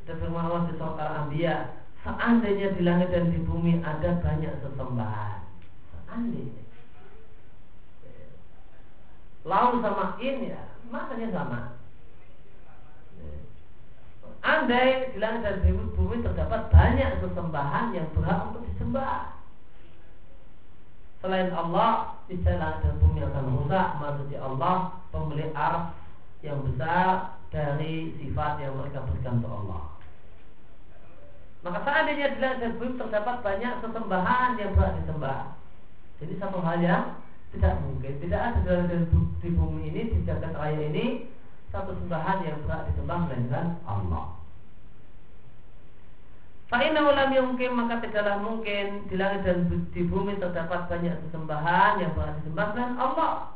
Kita 0.03 0.19
firman 0.19 0.51
Allah 0.51 0.67
di 0.67 0.73
surah 0.76 0.99
Al-Anbiya. 0.99 1.55
Seandainya 2.03 2.76
di 2.78 2.82
langit 2.86 3.09
dan 3.09 3.32
di 3.32 3.39
bumi 3.41 3.82
ada 3.82 4.19
banyak 4.19 4.53
sesembahan. 4.61 5.39
Seandainya 6.05 6.64
lalu 9.46 9.80
sama 9.86 10.18
in 10.20 10.50
ya 10.50 10.62
maknanya 10.89 11.30
sama 11.32 11.60
Andai 14.46 15.10
di 15.10 15.18
langit 15.18 15.41
dan 15.41 15.66
bumi 15.98 16.22
terdapat 16.22 16.70
banyak 16.70 17.18
sesembahan 17.18 17.98
yang 17.98 18.06
berhak 18.14 18.54
untuk 18.54 18.62
disembah. 18.70 19.41
Selain 21.26 21.50
Allah, 21.50 22.22
di 22.30 22.38
langit 22.46 22.86
dan 22.86 22.93
bumi 23.02 23.26
akan 23.26 23.46
rusak. 23.58 23.88
Maksudnya 23.98 24.39
Allah 24.46 25.02
pemilik 25.10 25.50
arf 25.58 25.98
yang 26.46 26.62
besar 26.62 27.41
dari 27.50 28.14
sifat 28.22 28.62
yang 28.62 28.78
mereka 28.78 29.02
berikan 29.10 29.41
untuk 29.41 29.50
Allah. 29.50 29.82
Maka 31.66 31.82
seandainya 31.82 32.38
di 32.38 32.39
langit 32.41 32.58
dan 32.62 32.72
bumi 32.78 33.02
terdapat 33.02 33.41
banyak 33.41 33.74
sesembahan 33.82 34.50
yang 34.62 34.78
berhak 34.78 34.93
disembah. 35.02 35.58
Jadi 36.22 36.34
satu 36.38 36.62
hal 36.62 36.86
yang 36.86 37.18
tidak 37.56 37.82
mungkin. 37.82 38.14
Tidak 38.20 38.41
ada 38.41 38.76
dan 38.91 39.01
di 39.39 39.49
bumi 39.49 39.89
ini, 39.89 40.01
di 40.12 40.20
jagat 40.28 40.53
raya 40.53 40.82
ini 40.91 41.32
satu 41.76 41.91
sembahan 41.99 42.47
yang 42.47 42.58
berhak 42.64 42.88
disembah 42.91 43.18
melainkan 43.28 43.68
Allah. 43.84 44.36
Fa'inna 46.66 47.03
ulam 47.03 47.30
mungkin 47.53 47.78
maka 47.78 48.01
tidaklah 48.01 48.41
mungkin 48.41 49.06
di 49.06 49.16
langit 49.20 49.45
dan 49.45 49.70
di 49.70 50.01
bumi 50.08 50.39
terdapat 50.41 50.89
banyak 50.89 51.14
sesembahan 51.28 52.01
yang 52.01 52.12
berhak 52.16 52.36
disembah 52.41 52.70
dan 52.74 52.91
Allah. 52.95 53.53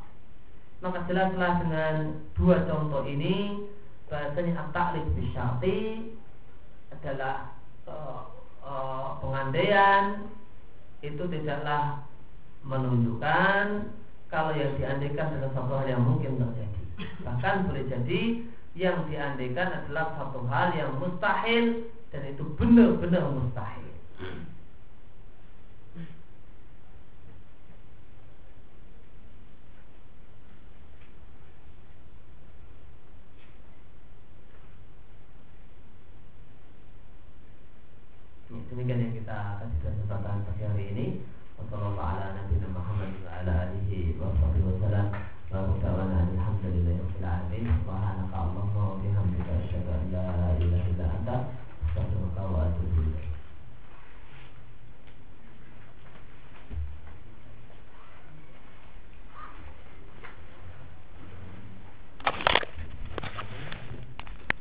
Maka 0.79 1.03
jelaslah 1.07 1.59
dengan 1.63 1.95
dua 2.35 2.63
contoh 2.67 3.03
ini 3.03 3.67
bahasanya 4.07 4.67
at-ta'lif 4.67 5.05
bisyati 5.15 6.11
adalah 6.95 7.51
uh, 7.83 8.27
uh, 8.63 9.19
pengandaian 9.19 10.27
itu 10.99 11.23
tidaklah 11.27 12.08
menunjukkan 12.63 13.65
kalau 14.29 14.53
yang 14.53 14.77
diandekan 14.77 15.33
adalah 15.33 15.51
satu 15.57 15.71
hal 15.79 15.87
yang 15.89 16.01
mungkin 16.05 16.37
terjadi. 16.37 16.83
Bahkan 17.25 17.55
boleh 17.65 17.83
jadi 17.89 18.21
yang 18.77 19.09
diandekan 19.09 19.83
adalah 19.83 20.13
satu 20.15 20.45
hal 20.45 20.75
yang 20.77 20.91
mustahil 21.01 21.89
dan 22.13 22.21
itu 22.29 22.43
benar-benar 22.55 23.25
mustahil. 23.33 23.89
Ya, 38.49 38.57
demikian 38.73 38.97
yang 38.97 39.13
kita 39.13 39.61
akan 39.61 39.69